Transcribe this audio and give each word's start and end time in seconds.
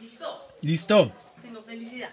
Listo. 0.00 0.48
Listo. 0.62 1.12
Tengo 1.42 1.62
felicidad. 1.62 2.10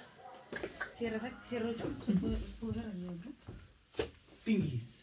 Cierra, 0.95 1.19
cierro 1.45 1.71
yo. 1.71 1.85
¿Se 2.03 2.11
puede- 2.13 2.37
puedo 2.59 2.73
cerrar 2.73 2.95
yo, 2.95 3.11
no? 3.11 4.05
Tinglis. 4.43 5.01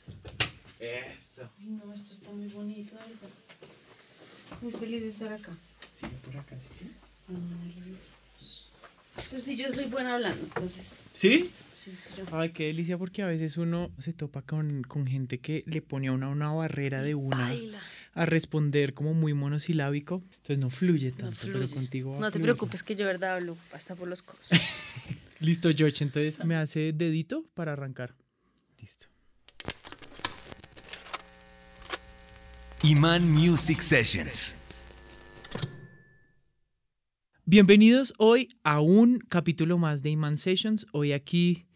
Eso. 0.80 1.48
Ay, 1.58 1.66
no, 1.66 1.92
esto 1.92 2.12
está 2.12 2.30
muy 2.30 2.48
bonito, 2.48 2.94
verdad. 2.96 3.34
Muy 4.60 4.72
feliz 4.72 5.02
de 5.02 5.08
estar 5.08 5.32
acá. 5.32 5.52
Sigue 5.92 6.12
por 6.24 6.36
acá, 6.36 6.56
¿sí? 6.58 6.90
Eso 9.16 9.38
sí, 9.38 9.56
yo 9.56 9.72
soy 9.72 9.86
buena 9.86 10.14
hablando, 10.14 10.42
entonces. 10.44 11.04
¿Sí? 11.12 11.50
Sí, 11.72 11.94
sí, 11.98 12.08
yo. 12.16 12.24
Ay, 12.36 12.50
qué 12.52 12.64
delicia 12.66 12.98
porque 12.98 13.22
a 13.22 13.26
veces 13.26 13.56
uno 13.56 13.90
se 13.98 14.12
topa 14.12 14.42
con, 14.42 14.82
con 14.82 15.06
gente 15.06 15.38
que 15.38 15.62
le 15.66 15.80
pone 15.82 16.08
a 16.08 16.12
una 16.12 16.28
una 16.28 16.52
barrera 16.52 17.02
de 17.02 17.14
una 17.14 17.38
Baila. 17.38 17.80
A 18.14 18.26
responder 18.26 18.94
como 18.94 19.12
muy 19.14 19.34
monosilábico. 19.34 20.22
Entonces 20.36 20.58
no 20.58 20.70
fluye 20.70 21.10
tanto, 21.10 21.46
No 21.46 21.52
pero 21.52 21.68
contigo 21.70 22.16
No 22.20 22.26
te 22.26 22.32
fluye. 22.38 22.44
preocupes 22.44 22.82
que 22.82 22.94
yo, 22.96 23.04
verdad, 23.06 23.34
hablo 23.34 23.56
hasta 23.72 23.96
por 23.96 24.08
los 24.08 24.22
codos. 24.22 24.50
Listo, 25.40 25.70
George. 25.76 26.04
Entonces 26.04 26.44
me 26.44 26.56
hace 26.56 26.92
dedito 26.92 27.44
para 27.54 27.72
arrancar. 27.72 28.14
Listo. 28.80 29.06
Iman 32.82 33.30
Music 33.30 33.80
Sessions. 33.80 34.56
Bienvenidos 37.46 38.14
hoy 38.18 38.48
a 38.62 38.80
un 38.80 39.18
capítulo 39.18 39.76
más 39.76 40.02
de 40.02 40.10
Iman 40.10 40.38
Sessions. 40.38 40.86
Hoy 40.92 41.12
aquí 41.12 41.66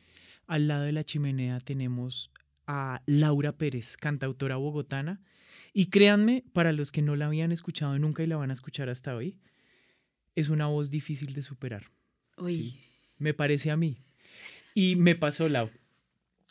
al 0.47 0.69
lado 0.69 0.85
de 0.85 0.93
la 0.93 1.05
chimenea 1.05 1.61
tenemos 1.61 2.31
a 2.67 3.03
Laura 3.07 3.53
Pérez, 3.53 3.97
cantautora 3.97 4.57
bogotana. 4.57 5.21
Y 5.79 5.91
créanme, 5.91 6.43
para 6.53 6.73
los 6.73 6.91
que 6.91 7.03
no 7.03 7.15
la 7.15 7.27
habían 7.27 7.53
escuchado 7.53 7.97
nunca 8.01 8.25
y 8.25 8.27
la 8.27 8.37
van 8.37 8.51
a 8.51 8.53
escuchar 8.53 8.89
hasta 8.89 9.15
hoy, 9.15 9.39
es 10.35 10.49
una 10.49 10.67
voz 10.67 10.91
difícil 10.91 11.35
de 11.35 11.45
superar. 11.45 11.93
Uy. 12.37 12.53
Sí. 12.53 12.81
Me 13.19 13.33
parece 13.33 13.71
a 13.71 13.77
mí. 13.77 14.03
Y 14.75 14.97
me 14.97 15.15
pasó, 15.15 15.49
Lau. 15.49 15.71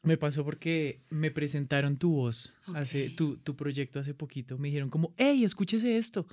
Me 0.01 0.15
pasó 0.15 0.45
porque 0.45 1.01
me 1.09 1.29
presentaron 1.29 1.97
tu 1.97 2.11
voz, 2.11 2.55
hace, 2.67 3.09
tu, 3.09 3.35
tu 3.35 3.57
proyecto 3.57 3.99
hace 3.99 4.13
poquito. 4.13 4.57
Me 4.57 4.69
dijeron 4.69 4.89
como, 4.89 5.13
hey, 5.17 5.43
escúchese 5.43 5.97
esto. 5.97 6.25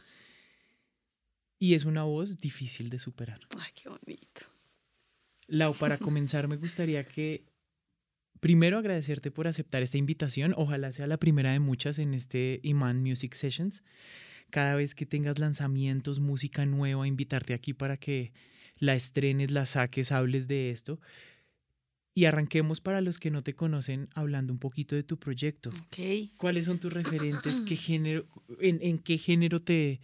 Y 1.58 1.74
es 1.74 1.86
una 1.86 2.04
voz 2.04 2.38
difícil 2.38 2.90
de 2.90 3.00
superar. 3.00 3.40
Ay, 3.58 3.72
qué 3.74 3.88
bonito. 3.88 4.42
Lau, 5.48 5.74
para 5.74 5.98
comenzar 5.98 6.46
me 6.46 6.58
gustaría 6.58 7.02
que 7.02 7.44
primero 8.44 8.76
agradecerte 8.76 9.30
por 9.30 9.46
aceptar 9.46 9.82
esta 9.82 9.96
invitación. 9.96 10.52
Ojalá 10.58 10.92
sea 10.92 11.06
la 11.06 11.16
primera 11.16 11.52
de 11.52 11.60
muchas 11.60 11.98
en 11.98 12.12
este 12.12 12.60
Iman 12.62 13.00
Music 13.00 13.32
Sessions. 13.32 13.82
Cada 14.50 14.74
vez 14.74 14.94
que 14.94 15.06
tengas 15.06 15.38
lanzamientos, 15.38 16.20
música 16.20 16.66
nueva, 16.66 17.08
invitarte 17.08 17.54
aquí 17.54 17.72
para 17.72 17.96
que 17.96 18.34
la 18.78 18.94
estrenes, 18.94 19.50
la 19.50 19.64
saques, 19.64 20.12
hables 20.12 20.46
de 20.46 20.68
esto. 20.68 21.00
Y 22.14 22.26
arranquemos 22.26 22.82
para 22.82 23.00
los 23.00 23.18
que 23.18 23.30
no 23.30 23.42
te 23.42 23.54
conocen 23.54 24.10
hablando 24.14 24.52
un 24.52 24.58
poquito 24.58 24.94
de 24.94 25.04
tu 25.04 25.18
proyecto. 25.18 25.70
¿Cuáles 26.36 26.66
son 26.66 26.78
tus 26.78 26.92
referentes? 26.92 27.62
¿Qué 27.62 27.76
género, 27.76 28.26
en, 28.60 28.78
en 28.82 28.98
qué 28.98 29.16
género 29.16 29.60
te, 29.60 30.02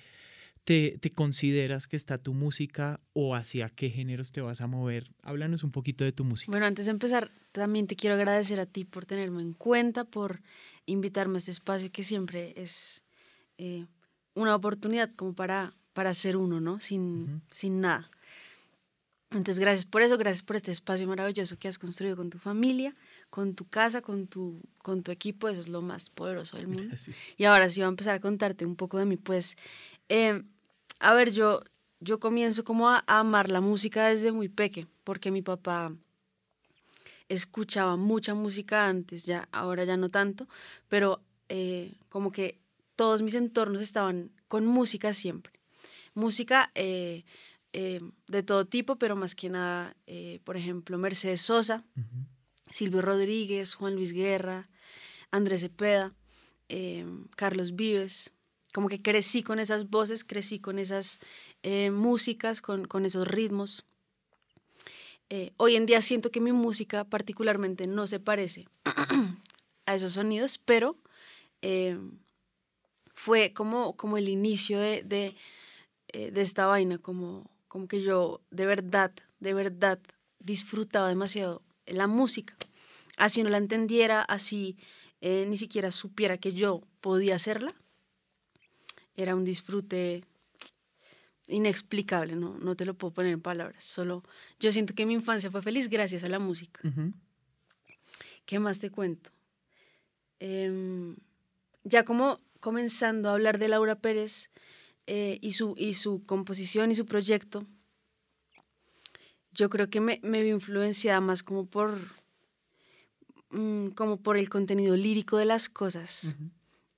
te, 0.65 0.99
te 1.01 1.11
consideras 1.13 1.87
que 1.87 1.97
está 1.97 2.19
tu 2.19 2.35
música 2.35 3.01
o 3.13 3.35
hacia 3.35 3.69
qué 3.69 3.91
géneros 3.91 4.33
te 4.33 4.41
vas 4.41 4.61
a 4.61 4.67
mover? 4.67 5.13
Háblanos 5.23 5.65
un 5.65 5.71
poquito 5.71 6.05
de 6.05 6.13
tu 6.13 6.25
música. 6.25 6.51
Bueno, 6.51 6.67
antes 6.67 6.85
de 6.87 6.93
empezar, 6.93 7.33
también 7.53 7.87
te 7.87 7.97
quiero 7.97 8.17
agradecer 8.17 8.61
a 8.61 8.67
ti 8.67 8.85
por 8.85 9.07
tenerme 9.07 9.43
en 9.43 9.53
cuenta, 9.53 10.05
por 10.05 10.43
invitarme 10.87 11.37
a 11.37 11.39
este 11.39 11.51
espacio 11.51 11.91
que 11.91 12.03
siempre 12.03 12.53
es 12.57 13.05
eh, 13.59 13.87
una 14.35 14.55
oportunidad 14.55 15.11
como 15.17 15.35
para, 15.35 15.75
para 15.93 16.15
ser 16.15 16.37
uno, 16.37 16.61
¿no? 16.61 16.79
Sin, 16.79 17.43
sin 17.51 17.81
nada. 17.81 18.11
Entonces, 19.33 19.61
gracias 19.61 19.85
por 19.85 20.03
eso, 20.03 20.19
gracias 20.19 20.43
por 20.43 20.57
este 20.57 20.73
espacio 20.73 21.07
maravilloso 21.07 21.57
que 21.57 21.69
has 21.69 21.79
construido 21.79 22.17
con 22.17 22.31
tu 22.31 22.39
familia, 22.39 22.97
con 23.31 23.55
tu 23.55 23.65
casa, 23.65 24.03
con 24.03 24.27
tu, 24.27 24.61
con 24.79 25.05
tu 25.05 25.13
equipo, 25.13 25.49
eso 25.49 25.61
es 25.61 25.69
lo 25.69 25.83
más 25.83 26.11
poderoso 26.11 26.57
del 26.57 26.67
mundo. 26.67 26.85
Gracias. 26.89 27.17
Y 27.37 27.45
ahora 27.45 27.71
sí 27.71 27.81
voy 27.81 27.87
a 27.87 27.91
empezar 27.91 28.17
a 28.17 28.21
contarte 28.21 28.67
un 28.67 28.75
poco 28.75 28.99
de 28.99 29.07
mí. 29.07 29.17
Pues, 29.17 29.57
eh, 30.09 30.43
a 30.99 31.15
ver, 31.15 31.31
yo, 31.31 31.63
yo 32.01 32.19
comienzo 32.19 32.65
como 32.65 32.89
a, 32.89 33.05
a 33.07 33.21
amar 33.21 33.51
la 33.51 33.61
música 33.61 34.09
desde 34.09 34.33
muy 34.33 34.49
peque, 34.49 34.89
porque 35.05 35.31
mi 35.31 35.43
papá 35.43 35.95
escuchaba 37.31 37.97
mucha 37.97 38.35
música 38.35 38.89
antes, 38.89 39.25
ya 39.25 39.49
ahora 39.53 39.85
ya 39.85 39.97
no 39.97 40.11
tanto, 40.11 40.49
pero 40.89 41.23
eh, 41.49 41.93
como 42.09 42.33
que 42.33 42.59
todos 42.97 43.23
mis 43.23 43.35
entornos 43.35 43.81
estaban 43.81 44.33
con 44.49 44.67
música 44.67 45.15
siempre. 45.15 45.53
Música 46.15 46.73
eh, 46.75 47.25
eh, 47.73 48.01
de 48.27 48.43
todo 48.43 48.65
tipo, 48.65 48.97
pero 48.97 49.15
más 49.15 49.37
que 49.37 49.49
nada, 49.49 49.97
eh, 50.07 50.41
por 50.45 50.57
ejemplo, 50.57 50.99
Mercedes 50.99 51.43
Sosa. 51.43 51.85
Silvio 52.71 53.03
Rodríguez, 53.03 53.75
Juan 53.75 53.97
Luis 53.97 54.13
Guerra, 54.13 54.69
Andrés 55.33 55.61
Cepeda, 55.63 56.15
eh, 56.69 57.05
Carlos 57.37 57.75
Vives. 57.75 58.33
Como 58.73 58.89
que 58.89 59.03
crecí 59.03 59.43
con 59.43 59.59
esas 59.59 59.91
voces, 59.91 60.25
crecí 60.25 60.61
con 60.61 60.79
esas 60.79 61.19
músicas, 61.91 62.63
con, 62.63 62.87
con 62.87 63.05
esos 63.05 63.27
ritmos. 63.27 63.85
Hoy 65.57 65.75
en 65.75 65.87
día 65.87 66.01
siento 66.03 66.31
que 66.31 66.41
mi 66.41 66.53
música 66.53 67.05
particularmente 67.05 67.89
no 67.89 68.07
se 68.07 68.21
parece 68.21 68.69
a 69.87 69.95
esos 69.95 70.13
sonidos, 70.13 70.59
pero 70.59 70.97
fue 73.15 73.53
como, 73.53 73.97
como 73.97 74.17
el 74.17 74.29
inicio 74.29 74.79
de, 74.79 75.03
de, 75.03 75.35
de 76.31 76.41
esta 76.41 76.67
vaina, 76.67 76.99
como, 76.99 77.51
como 77.71 77.87
que 77.87 78.03
yo 78.03 78.41
de 78.51 78.67
verdad, 78.67 79.13
de 79.39 79.55
verdad 79.55 80.01
disfrutaba 80.41 81.09
demasiado 81.09 81.63
la 81.87 82.09
música. 82.09 82.57
Así 83.17 83.45
no 83.45 83.49
la 83.49 83.59
entendiera, 83.59 84.23
así 84.23 84.77
eh, 85.21 85.47
ni 85.49 85.57
siquiera 85.57 85.93
supiera 85.93 86.37
que 86.37 86.53
yo 86.53 86.83
podía 87.01 87.37
hacerla. 87.37 87.73
Era 89.15 89.37
un 89.37 89.45
disfrute 89.45 90.25
inexplicable, 91.47 92.35
¿no? 92.35 92.59
no 92.59 92.75
te 92.75 92.85
lo 92.85 92.95
puedo 92.95 93.15
poner 93.15 93.35
en 93.35 93.41
palabras. 93.41 93.85
Solo 93.85 94.25
yo 94.59 94.73
siento 94.73 94.93
que 94.97 95.07
mi 95.07 95.15
infancia 95.15 95.49
fue 95.49 95.63
feliz 95.63 95.89
gracias 95.89 96.25
a 96.25 96.29
la 96.29 96.41
música. 96.41 96.81
¿Qué 98.47 98.59
más 98.59 98.81
te 98.81 98.91
cuento? 98.91 99.31
Em, 100.41 101.15
ya 101.85 102.05
como 102.05 102.41
comenzando 102.59 103.29
a 103.29 103.35
hablar 103.35 103.59
de 103.59 103.69
Laura 103.69 103.95
Pérez 103.95 104.51
eh, 105.13 105.39
y, 105.43 105.55
su, 105.55 105.75
y 105.77 105.95
su 105.95 106.25
composición 106.25 106.93
y 106.93 106.95
su 106.95 107.05
proyecto, 107.05 107.67
yo 109.51 109.69
creo 109.69 109.91
que 109.91 110.01
me, 110.01 110.21
me 110.23 110.41
vi 110.41 110.51
influenciada 110.51 111.21
más 111.21 111.43
como 111.43 111.67
por, 111.67 111.99
mm, 113.51 113.89
como 113.97 114.19
por 114.19 114.37
el 114.37 114.49
contenido 114.49 114.97
lírico 114.97 115.37
de 115.37 115.47
las 115.47 115.69
cosas. 115.69 116.37
Ujú. 116.37 116.51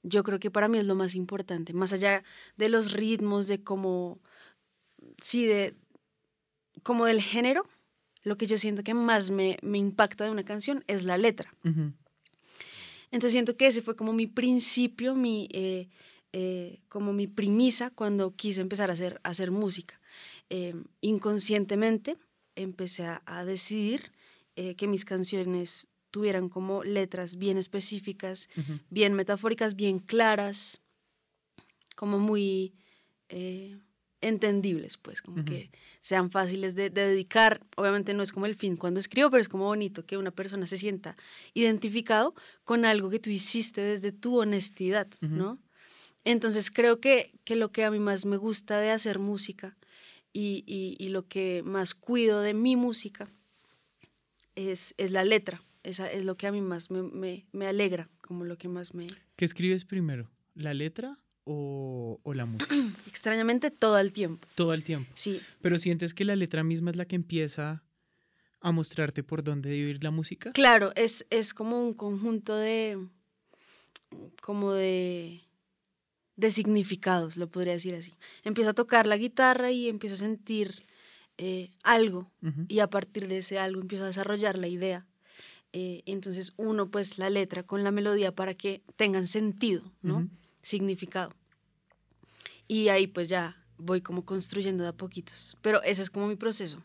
Yo 0.02 0.24
creo 0.24 0.38
que 0.38 0.50
para 0.50 0.68
mí 0.68 0.76
es 0.76 0.84
lo 0.84 0.94
más 0.94 1.14
importante, 1.14 1.72
más 1.72 1.94
allá 1.94 2.22
de 2.58 2.68
los 2.68 2.92
ritmos, 2.92 3.48
de 3.48 3.64
cómo, 3.64 4.20
sí, 5.22 5.46
de, 5.46 5.74
como 6.82 7.06
del 7.06 7.22
género, 7.22 7.66
lo 8.24 8.36
que 8.36 8.46
yo 8.46 8.58
siento 8.58 8.82
que 8.82 8.92
más 8.92 9.30
me, 9.30 9.56
me 9.62 9.78
impacta 9.78 10.24
de 10.24 10.30
una 10.30 10.44
canción 10.44 10.84
es 10.86 11.04
la 11.04 11.16
letra. 11.16 11.54
Ujú. 11.64 11.94
Entonces 13.10 13.32
siento 13.32 13.56
que 13.56 13.68
ese 13.68 13.80
fue 13.80 13.96
como 13.96 14.12
mi 14.12 14.26
principio, 14.26 15.14
mi, 15.14 15.48
eh, 15.52 15.88
eh, 16.32 16.80
como 16.88 17.12
mi 17.12 17.26
premisa 17.26 17.90
cuando 17.90 18.34
quise 18.34 18.60
empezar 18.60 18.90
a 18.90 18.94
hacer, 18.94 19.20
a 19.22 19.30
hacer 19.30 19.50
música. 19.50 20.00
Eh, 20.50 20.74
inconscientemente 21.00 22.16
empecé 22.54 23.06
a, 23.06 23.22
a 23.26 23.44
decidir 23.44 24.12
eh, 24.56 24.74
que 24.74 24.86
mis 24.86 25.04
canciones 25.04 25.88
tuvieran 26.10 26.50
como 26.50 26.84
letras 26.84 27.36
bien 27.36 27.56
específicas, 27.56 28.48
bien 28.90 29.14
metafóricas, 29.14 29.74
bien 29.74 29.98
claras, 29.98 30.82
como 31.96 32.18
muy 32.18 32.74
eh, 33.30 33.78
entendibles, 34.20 34.98
pues, 34.98 35.22
como 35.22 35.42
que 35.44 35.70
sean 36.00 36.30
fáciles 36.30 36.74
de, 36.74 36.90
de 36.90 37.08
dedicar. 37.08 37.60
Obviamente 37.76 38.12
no 38.12 38.22
es 38.22 38.30
como 38.30 38.44
el 38.44 38.54
fin 38.54 38.76
cuando 38.76 39.00
escribo, 39.00 39.30
pero 39.30 39.40
es 39.40 39.48
como 39.48 39.64
bonito 39.64 40.04
que 40.04 40.18
una 40.18 40.30
persona 40.30 40.66
se 40.66 40.76
sienta 40.76 41.16
identificado 41.54 42.34
con 42.64 42.84
algo 42.84 43.08
que 43.08 43.18
tú 43.18 43.30
hiciste 43.30 43.80
desde 43.80 44.12
tu 44.12 44.38
honestidad. 44.38 45.08
¿no? 45.22 45.58
Entonces 46.24 46.70
creo 46.70 47.00
que, 47.00 47.32
que 47.44 47.56
lo 47.56 47.72
que 47.72 47.84
a 47.84 47.90
mí 47.90 47.98
más 47.98 48.24
me 48.26 48.36
gusta 48.36 48.78
de 48.80 48.90
hacer 48.90 49.18
música 49.18 49.76
y, 50.32 50.62
y- 50.66 50.96
y 50.98 51.08
lo 51.08 51.26
que 51.28 51.62
más 51.64 51.94
cuido 51.94 52.40
de 52.42 52.54
mi 52.54 52.76
música 52.76 53.30
es, 54.54 54.94
es 54.98 55.10
la 55.10 55.24
letra. 55.24 55.62
Esa 55.82 56.10
es 56.10 56.24
lo 56.24 56.36
que 56.36 56.46
a 56.46 56.52
mí 56.52 56.60
más 56.60 56.90
me, 56.90 57.02
me- 57.02 57.46
me 57.52 57.66
alegra, 57.66 58.08
como 58.20 58.44
lo 58.44 58.56
que 58.56 58.68
más 58.68 58.94
me... 58.94 59.08
¿Qué 59.36 59.44
escribes 59.44 59.84
primero? 59.84 60.30
¿La 60.54 60.74
letra 60.74 61.18
o, 61.44 62.20
o 62.22 62.34
la 62.34 62.46
música? 62.46 62.72
Extrañamente 63.08 63.70
todo 63.72 63.98
el 63.98 64.12
tiempo. 64.12 64.46
Todo 64.54 64.74
el 64.74 64.84
tiempo. 64.84 65.10
Sí, 65.14 65.40
Pero 65.60 65.78
sientes 65.78 66.14
que 66.14 66.24
la 66.24 66.36
letra 66.36 66.62
misma 66.62 66.90
es 66.92 66.96
la 66.96 67.06
que 67.06 67.16
empieza 67.16 67.82
a 68.60 68.70
mostrarte 68.70 69.24
por 69.24 69.42
dónde 69.42 69.70
debe 69.70 69.90
ir 69.90 70.04
la 70.04 70.12
música. 70.12 70.52
claro, 70.52 70.92
es, 70.94 71.26
es 71.30 71.52
como 71.52 71.82
un 71.82 71.94
conjunto 71.94 72.54
de... 72.54 73.08
como 74.40 74.72
de 74.72 75.40
de 76.36 76.50
significados, 76.50 77.36
lo 77.36 77.48
podría 77.48 77.74
decir 77.74 77.94
así. 77.94 78.14
Empiezo 78.44 78.70
a 78.70 78.74
tocar 78.74 79.06
la 79.06 79.16
guitarra 79.16 79.70
y 79.70 79.88
empiezo 79.88 80.14
a 80.14 80.18
sentir 80.18 80.84
eh, 81.38 81.70
algo 81.82 82.30
y 82.68 82.78
a 82.80 82.88
partir 82.88 83.28
de 83.28 83.38
ese 83.38 83.58
algo 83.58 83.80
empiezo 83.80 84.04
a 84.04 84.08
desarrollar 84.08 84.56
la 84.58 84.68
idea. 84.68 85.06
Eh, 85.72 86.02
entonces 86.06 86.52
uno 86.56 86.90
pues 86.90 87.16
la 87.18 87.30
letra 87.30 87.62
con 87.62 87.82
la 87.84 87.90
melodía 87.90 88.34
para 88.34 88.54
que 88.54 88.82
tengan 88.96 89.26
sentido, 89.26 89.82
¿no? 90.02 90.28
Significado. 90.62 91.32
Y 92.68 92.88
ahí 92.88 93.06
pues 93.06 93.28
ya 93.28 93.56
voy 93.78 94.00
como 94.00 94.24
construyendo 94.24 94.82
de 94.84 94.90
a 94.90 94.92
poquitos. 94.92 95.56
Pero 95.62 95.82
ese 95.82 96.02
es 96.02 96.10
como 96.10 96.28
mi 96.28 96.36
proceso. 96.36 96.82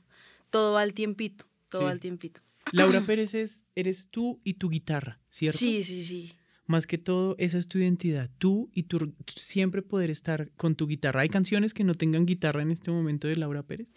Todo 0.50 0.74
va 0.74 0.82
al 0.82 0.94
tiempito, 0.94 1.46
todo 1.70 1.82
Sí. 1.82 1.86
va 1.86 1.92
al 1.92 2.00
tiempito. 2.00 2.42
Laura 2.72 3.02
Pérez 3.06 3.34
es, 3.34 3.64
eres 3.76 4.08
tú 4.10 4.40
y 4.44 4.56
tu 4.56 4.70
guitarra, 4.70 5.20
¿cierto? 5.32 5.58
Sí, 5.60 5.84
sí, 5.84 6.04
sí. 6.04 6.34
Más 6.68 6.86
que 6.86 6.98
todo, 6.98 7.36
esa 7.40 7.58
es 7.58 7.68
tu 7.68 7.78
identidad. 7.80 8.30
Tú 8.38 8.70
y 8.74 8.84
tu 8.84 9.14
siempre 9.28 9.82
poder 9.82 10.10
estar 10.10 10.52
con 10.58 10.76
tu 10.76 10.86
guitarra. 10.86 11.22
¿Hay 11.22 11.30
canciones 11.30 11.74
que 11.74 11.84
no 11.86 11.94
tengan 11.96 12.26
guitarra 12.26 12.62
en 12.62 12.72
este 12.72 12.92
momento 12.92 13.28
de 13.28 13.38
Laura 13.38 13.64
Pérez? 13.64 13.92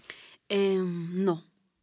Em, 0.49 1.25
no. 1.25 1.43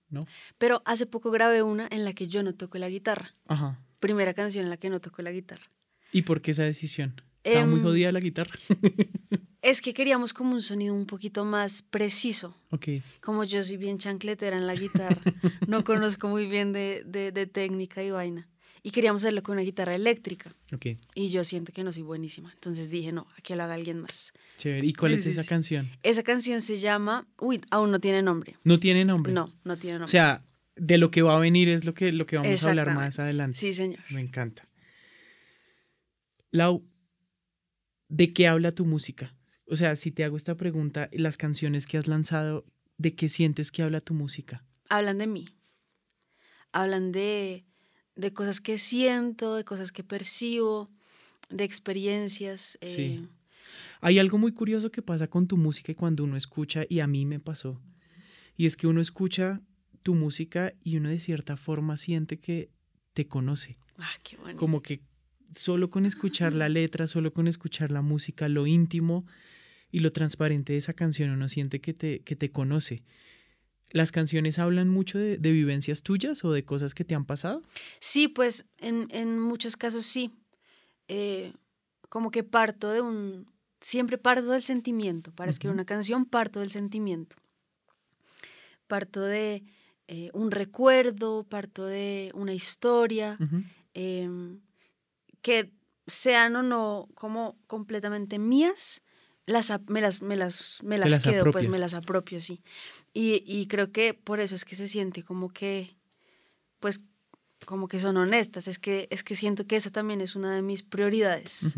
No. 0.10 0.26
Pero 0.58 0.82
hace 0.86 1.06
poco 1.06 1.32
grabé 1.32 1.62
una 1.64 1.88
en 1.92 2.06
la 2.06 2.14
que 2.14 2.28
yo 2.30 2.42
no 2.42 2.56
toco 2.56 2.78
la 2.78 2.90
guitarra. 2.90 3.36
Ajá. 3.48 3.84
Primera 4.00 4.34
canción 4.34 4.64
en 4.64 4.70
la 4.70 4.78
que 4.78 4.90
no 4.90 5.02
toco 5.02 5.22
la 5.22 5.32
guitarra. 5.32 5.70
¿Y 6.14 6.22
por 6.22 6.42
qué 6.42 6.52
esa 6.52 6.64
decisión? 6.64 7.22
Estaba 7.44 7.66
muy 7.66 7.80
Em, 7.80 7.84
jodida 7.86 8.12
la 8.12 8.20
guitarra. 8.22 8.54
Es 9.64 9.82
que 9.82 9.94
queríamos 9.94 10.32
como 10.34 10.54
un 10.54 10.62
sonido 10.62 10.94
un 10.94 11.06
poquito 11.08 11.44
más 11.44 11.82
preciso. 11.82 12.56
ok. 12.70 12.88
Como 13.22 13.44
yo 13.44 13.62
soy 13.64 13.76
bien 13.76 13.98
chancletera 13.98 14.56
en 14.56 14.66
la 14.68 14.76
guitarra, 14.76 15.20
no 15.68 15.84
conozco 15.84 16.30
muy 16.30 16.46
bien 16.46 16.72
de, 16.72 17.04
de- 17.06 17.34
de 17.34 17.48
técnica 17.48 18.02
y 18.02 18.12
vaina. 18.12 18.48
Y 18.84 18.92
queríamos 18.92 19.22
hacerlo 19.24 19.44
con 19.44 19.54
una 19.54 19.64
guitarra 19.64 19.96
eléctrica. 19.96 20.56
Ok. 20.74 20.88
Y 21.16 21.30
yo 21.30 21.44
siento 21.44 21.74
que 21.74 21.84
no 21.84 21.92
soy 21.92 22.04
buenísima. 22.04 22.52
Entonces 22.54 22.90
dije, 22.90 23.12
no, 23.12 23.28
aquí 23.38 23.56
lo 23.56 23.64
haga 23.64 23.74
alguien 23.74 24.00
más. 24.00 24.34
Chévere. 24.58 24.86
¿Y 24.86 24.94
cuál 24.94 25.14
es 25.14 25.26
esa 25.26 25.44
canción? 25.44 25.90
Esa 26.04 26.24
canción 26.24 26.62
se 26.62 26.78
llama... 26.78 27.28
Uy, 27.40 27.62
aún 27.72 27.92
no 27.92 28.00
tiene 28.00 28.22
nombre. 28.22 28.56
No 28.64 28.80
tiene 28.80 29.06
nombre. 29.06 29.34
No, 29.34 29.54
no 29.64 29.78
tiene 29.78 30.00
nombre. 30.00 30.06
O 30.06 30.10
sea, 30.10 30.44
de 30.76 30.98
lo 30.98 31.12
que 31.12 31.22
va 31.22 31.36
a 31.36 31.40
venir 31.40 31.70
es 31.70 31.86
lo 31.86 31.94
que, 31.94 32.12
lo 32.12 32.26
que 32.26 32.38
vamos 32.38 32.64
a 32.64 32.70
hablar 32.70 32.94
más 32.94 33.20
adelante. 33.20 33.58
Sí, 33.58 33.74
señor. 33.74 34.00
Me 34.10 34.22
encanta. 34.22 34.68
Lau, 36.52 36.86
¿de 38.08 38.34
qué 38.34 38.48
habla 38.48 38.72
tu 38.72 38.86
música? 38.86 39.36
O 39.66 39.76
sea, 39.76 39.96
si 39.96 40.12
te 40.12 40.24
hago 40.24 40.38
esta 40.38 40.56
pregunta, 40.56 41.10
las 41.12 41.36
canciones 41.36 41.88
que 41.88 41.98
has 41.98 42.08
lanzado, 42.08 42.66
¿de 42.98 43.16
qué 43.16 43.28
sientes 43.28 43.72
que 43.72 43.84
habla 43.84 44.02
tu 44.02 44.14
música? 44.14 44.64
Hablan 44.90 45.18
de 45.18 45.28
mí. 45.28 45.50
Hablan 46.72 47.12
de, 47.12 47.66
de 48.18 48.34
cosas 48.34 48.60
que 48.60 48.78
siento, 48.78 49.56
de 49.56 49.64
cosas 49.64 49.92
que 49.92 50.04
percibo, 50.04 50.90
de 51.50 51.64
experiencias. 51.64 52.78
Sí. 52.82 53.02
eh, 53.02 53.28
Hay 54.02 54.20
algo 54.20 54.38
muy 54.38 54.52
curioso 54.52 54.92
que 54.92 55.02
pasa 55.02 55.28
con 55.28 55.48
tu 55.48 55.56
música 55.56 55.92
y 55.92 55.96
cuando 55.96 56.24
uno 56.24 56.36
escucha, 56.36 56.86
y 56.90 57.00
a 57.00 57.08
mí 57.08 57.26
me 57.26 57.40
pasó, 57.40 57.80
y 58.58 58.66
es 58.66 58.76
que 58.76 58.88
uno 58.88 59.02
escucha 59.02 59.62
tu 60.04 60.16
música 60.16 60.74
y 60.84 60.98
uno 60.98 61.10
de 61.10 61.20
cierta 61.20 61.58
forma 61.58 61.98
siente 61.98 62.40
que 62.40 62.70
te 63.14 63.28
conoce. 63.28 63.78
ah, 63.98 64.10
qué 64.24 64.38
bueno. 64.38 64.60
Como 64.60 64.82
que 64.82 65.02
solo 65.52 65.90
con 65.90 66.06
escuchar 66.06 66.54
la 66.54 66.70
letra, 66.70 67.08
solo 67.08 67.34
con 67.34 67.48
escuchar 67.48 67.92
la 67.92 68.02
música, 68.02 68.50
lo 68.50 68.68
íntimo 68.68 69.26
y 69.92 70.00
lo 70.00 70.12
transparente 70.12 70.74
de 70.74 70.80
esa 70.80 70.94
canción, 70.94 71.30
uno 71.30 71.48
siente 71.48 71.80
que 71.82 71.94
te, 71.94 72.20
que 72.20 72.36
te 72.36 72.52
conoce. 72.52 73.04
¿Las 73.92 74.12
canciones 74.12 74.60
hablan 74.60 74.90
mucho 74.90 75.18
de, 75.18 75.38
de 75.38 75.52
vivencias 75.52 76.04
tuyas 76.04 76.44
o 76.44 76.52
de 76.52 76.66
cosas 76.66 76.94
que 76.94 77.06
te 77.06 77.16
han 77.16 77.26
pasado? 77.26 77.62
Sí, 78.00 78.28
pues 78.28 78.66
en, 78.80 79.08
en 79.12 79.40
muchos 79.40 79.78
casos 79.78 80.06
sí. 80.06 80.32
Eh, 81.08 81.54
como 82.10 82.32
que 82.32 82.44
parto 82.44 82.92
de 82.92 83.02
un... 83.02 83.48
Siempre 83.80 84.18
parto 84.18 84.52
del 84.52 84.64
sentimiento. 84.64 85.32
Para 85.32 85.52
escribir 85.52 85.74
una 85.74 85.86
canción 85.86 86.26
parto 86.26 86.60
del 86.60 86.72
sentimiento. 86.72 87.36
Parto 88.88 89.22
de 89.22 89.64
eh, 90.08 90.30
un 90.34 90.52
recuerdo, 90.52 91.44
parto 91.44 91.86
de 91.86 92.32
una 92.34 92.54
historia, 92.54 93.38
em, 93.94 94.62
que 95.42 95.72
sean 96.08 96.56
o 96.56 96.64
no 96.64 97.10
como 97.14 97.58
completamente 97.68 98.40
mías, 98.40 99.02
las, 99.48 99.72
me 99.88 100.02
las, 100.02 100.22
me 100.22 100.36
las, 100.36 100.84
me 100.84 100.98
las 101.00 101.10
las 101.12 101.20
quedo, 101.32 101.44
pues 101.52 101.64
me 101.72 101.80
las 101.80 101.94
apropio, 101.96 102.40
sí. 102.40 102.62
Y, 103.14 103.44
y 103.48 103.66
creo 103.68 103.92
que 103.92 104.14
por 104.14 104.40
eso 104.40 104.54
es 104.54 104.64
que 104.66 104.76
se 104.76 104.88
siente 104.88 105.24
como 105.24 105.50
que, 105.50 105.96
pues, 106.80 107.02
como 107.66 107.88
que 107.88 108.00
son 108.00 108.18
honestas. 108.18 108.68
Es 108.68 108.78
que, 108.78 109.08
es 109.10 109.24
que 109.24 109.36
siento 109.36 109.66
que 109.66 109.76
esa 109.78 109.90
también 109.90 110.22
es 110.22 110.36
una 110.36 110.54
de 110.54 110.62
mis 110.62 110.84
prioridades. 110.84 111.76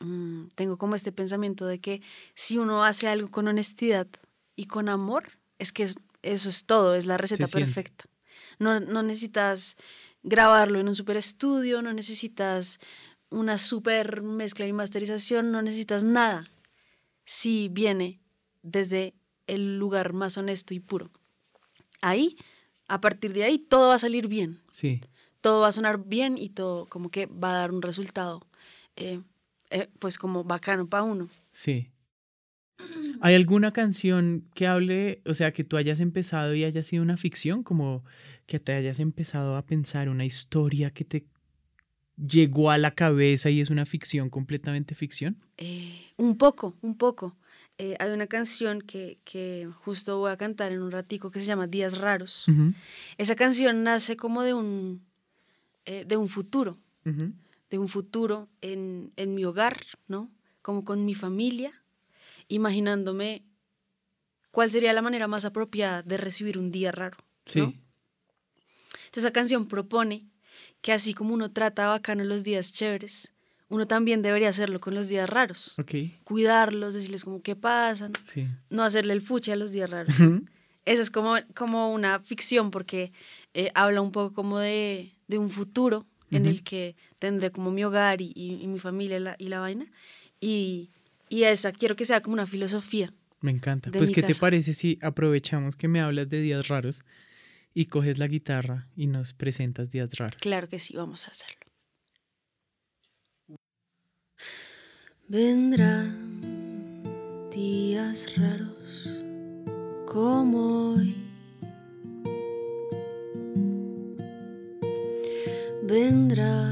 Mm, 0.00 0.48
tengo 0.56 0.76
como 0.76 0.96
este 0.96 1.12
pensamiento 1.12 1.66
de 1.66 1.78
que 1.80 2.02
si 2.34 2.58
uno 2.58 2.84
hace 2.84 3.06
algo 3.06 3.30
con 3.30 3.46
honestidad 3.46 4.08
y 4.56 4.66
con 4.66 4.88
amor, 4.88 5.38
es 5.58 5.72
que 5.72 5.84
es- 5.84 5.96
eso 6.22 6.48
es 6.48 6.64
todo, 6.66 6.94
es 6.94 7.06
la 7.06 7.16
receta 7.16 7.44
perfecta. 7.66 8.04
No, 8.58 8.80
no 8.80 9.02
necesitas 9.02 9.76
grabarlo 10.22 10.80
en 10.80 10.88
un 10.88 10.96
super 10.96 11.16
estudio, 11.16 11.80
no 11.82 11.92
necesitas 11.92 12.80
una 13.30 13.58
super 13.58 14.22
mezcla 14.22 14.66
y 14.66 14.72
masterización, 14.72 15.52
no 15.52 15.60
necesitas 15.62 16.02
nada. 16.02 16.48
Si 17.24 17.68
viene 17.68 18.20
desde 18.62 19.14
el 19.46 19.78
lugar 19.78 20.12
más 20.12 20.36
honesto 20.38 20.74
y 20.74 20.80
puro. 20.80 21.10
Ahí, 22.00 22.36
a 22.88 23.00
partir 23.00 23.32
de 23.32 23.44
ahí, 23.44 23.58
todo 23.58 23.88
va 23.88 23.94
a 23.94 23.98
salir 23.98 24.28
bien 24.28 24.60
Sí. 24.70 25.00
todo 25.40 25.60
va 25.60 25.68
a 25.68 25.72
sonar 25.72 26.04
bien 26.04 26.38
y 26.38 26.48
todo 26.50 26.86
como 26.86 27.10
que 27.10 27.26
va 27.26 27.50
a 27.50 27.58
dar 27.58 27.72
un 27.72 27.82
resultado, 27.82 28.46
eh, 28.96 29.20
eh, 29.70 29.88
pues 29.98 30.16
como 30.18 30.44
bacano 30.44 30.88
para 30.88 31.02
uno. 31.02 31.28
Sí. 31.52 31.90
¿Hay 33.20 33.34
alguna 33.34 33.72
canción 33.72 34.48
que 34.54 34.66
hable, 34.66 35.22
o 35.26 35.34
sea, 35.34 35.52
que 35.52 35.64
tú 35.64 35.76
hayas 35.76 36.00
empezado 36.00 36.54
y 36.54 36.64
haya 36.64 36.82
sido 36.82 37.02
una 37.02 37.16
ficción, 37.16 37.62
como 37.62 38.04
que 38.46 38.58
te 38.60 38.72
hayas 38.72 39.00
empezado 39.00 39.56
a 39.56 39.64
pensar 39.64 40.08
una 40.08 40.24
historia 40.24 40.90
que 40.90 41.04
te 41.04 41.24
llegó 42.16 42.70
a 42.70 42.78
la 42.78 42.92
cabeza 42.92 43.50
y 43.50 43.60
es 43.60 43.70
una 43.70 43.86
ficción, 43.86 44.30
completamente 44.30 44.94
ficción? 44.94 45.36
Eh, 45.56 46.12
un 46.16 46.36
poco, 46.36 46.76
un 46.80 46.96
poco. 46.96 47.36
Eh, 47.78 47.96
hay 47.98 48.10
una 48.10 48.26
canción 48.26 48.80
que, 48.80 49.18
que 49.24 49.68
justo 49.82 50.18
voy 50.18 50.30
a 50.30 50.36
cantar 50.36 50.72
en 50.72 50.80
un 50.80 50.92
ratico 50.92 51.30
que 51.30 51.40
se 51.40 51.46
llama 51.46 51.66
Días 51.66 51.98
Raros. 51.98 52.46
Esa 53.18 53.34
canción 53.34 53.82
nace 53.82 54.16
como 54.16 54.42
de 54.42 54.54
un, 54.54 55.04
eh, 55.84 56.04
de 56.06 56.16
un 56.16 56.28
futuro, 56.28 56.78
de 57.04 57.78
un 57.78 57.88
futuro 57.88 58.48
en, 58.60 59.12
en 59.16 59.34
mi 59.34 59.44
hogar, 59.44 59.80
¿no? 60.06 60.30
Como 60.62 60.84
con 60.84 61.04
mi 61.04 61.14
familia, 61.14 61.72
imaginándome 62.48 63.44
cuál 64.52 64.70
sería 64.70 64.92
la 64.92 65.02
manera 65.02 65.26
más 65.26 65.44
apropiada 65.44 66.02
de 66.02 66.16
recibir 66.16 66.58
un 66.58 66.70
día 66.70 66.92
raro. 66.92 67.18
Sí. 67.44 67.60
¿no? 67.60 67.74
Entonces 69.14 69.24
esa 69.24 69.32
canción 69.32 69.66
propone 69.66 70.28
que 70.82 70.92
así 70.92 71.14
como 71.14 71.34
uno 71.34 71.50
trata 71.50 71.88
bacano 71.88 72.24
los 72.24 72.44
días 72.44 72.72
chéveres, 72.72 73.32
uno 73.68 73.86
también 73.86 74.22
debería 74.22 74.50
hacerlo 74.50 74.80
con 74.80 74.94
los 74.94 75.08
días 75.08 75.28
raros. 75.28 75.74
Ok. 75.78 75.94
Cuidarlos, 76.24 76.94
decirles 76.94 77.24
como 77.24 77.42
qué 77.42 77.56
pasan, 77.56 78.12
Sí. 78.32 78.46
no 78.70 78.82
hacerle 78.82 79.12
el 79.14 79.20
fuche 79.22 79.52
a 79.52 79.56
los 79.56 79.72
días 79.72 79.90
raros. 79.90 80.14
Esa 80.84 81.00
es 81.02 81.10
como, 81.10 81.36
como 81.54 81.92
una 81.92 82.20
ficción 82.20 82.70
porque 82.70 83.12
eh, 83.54 83.70
habla 83.74 84.00
un 84.02 84.12
poco 84.12 84.34
como 84.34 84.58
de, 84.58 85.12
de 85.28 85.38
un 85.38 85.48
futuro 85.50 86.06
en 86.30 86.46
el 86.46 86.62
que 86.64 86.96
tendré 87.20 87.50
como 87.52 87.70
mi 87.70 87.84
hogar 87.84 88.20
y, 88.20 88.32
y- 88.34 88.58
y 88.62 88.66
mi 88.66 88.78
familia 88.80 89.16
y 89.16 89.20
la, 89.20 89.36
y 89.38 89.48
la 89.48 89.60
vaina. 89.60 89.86
Y, 90.40 90.90
y 91.28 91.44
esa 91.44 91.70
quiero 91.72 91.96
que 91.96 92.04
sea 92.04 92.20
como 92.20 92.34
una 92.34 92.46
filosofía. 92.46 93.12
Me 93.40 93.50
encanta. 93.50 93.90
Pues, 93.92 94.10
¿qué 94.10 94.22
te 94.22 94.34
parece 94.34 94.72
si 94.74 94.98
aprovechamos 95.00 95.76
que 95.76 95.86
me 95.88 96.00
hablas 96.00 96.28
de 96.28 96.40
días 96.40 96.66
raros 96.68 97.04
y 97.74 97.86
coges 97.86 98.18
la 98.18 98.28
guitarra 98.28 98.88
y 98.96 99.08
nos 99.08 99.34
presentas 99.34 99.90
días 99.90 100.16
raros? 100.16 100.40
Claro 100.40 100.68
que 100.68 100.78
sí, 100.78 100.96
vamos 100.96 101.26
a 101.26 101.32
hacerlo. 101.32 101.60
Vendrán 105.26 107.02
días 107.50 108.36
raros 108.36 109.08
como 110.06 110.92
hoy. 110.92 111.16
Vendrá 115.82 116.68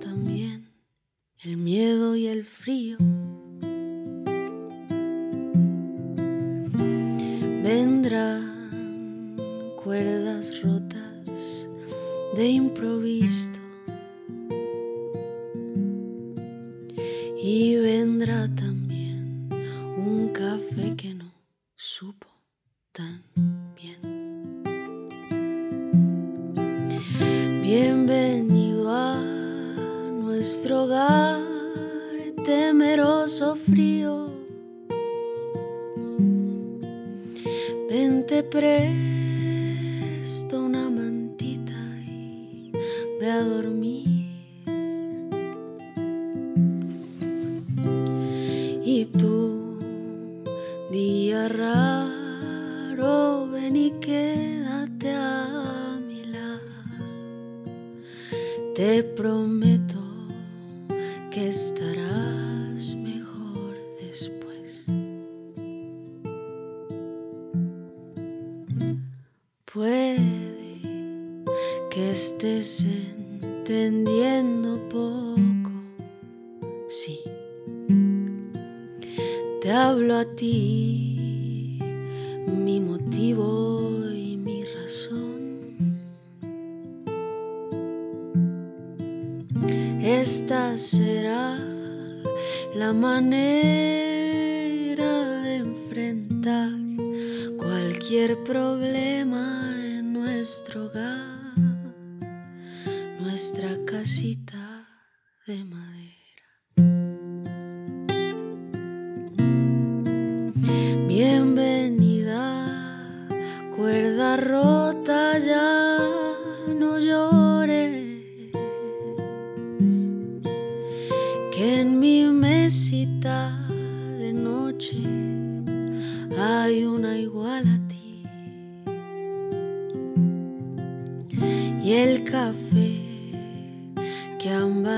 también 0.00 0.70
el 1.42 1.56
miedo 1.56 2.16
y 2.16 2.26
el 2.26 2.44
frío. 2.44 2.96
Cuerdas 9.94 10.60
rotas 10.60 11.68
de 12.34 12.48
improviso. 12.48 13.52
Y 17.40 17.76
vendrá 17.76 18.52
también 18.56 19.48
un 19.96 20.30
café 20.32 20.96
que 20.96 21.14
no 21.14 21.32
supo 21.76 22.26
tan 22.90 23.22
bien. 23.76 24.00
Bienvenido 27.62 28.90
a 28.90 29.16
nuestro 30.10 30.84
hogar 30.84 31.40
temeroso 32.44 33.54
frío. 33.54 34.24
presto 38.50 39.13
Esta 90.36 90.76
será 90.76 91.56
la 92.74 92.92
manera 92.92 94.02
de 95.44 95.54
enfrentar 95.58 96.72
cualquier 97.56 98.42
problema 98.42 99.76
en 99.80 100.12
nuestro 100.12 100.86
hogar, 100.86 101.54
nuestra 103.20 103.78
casita 103.86 104.43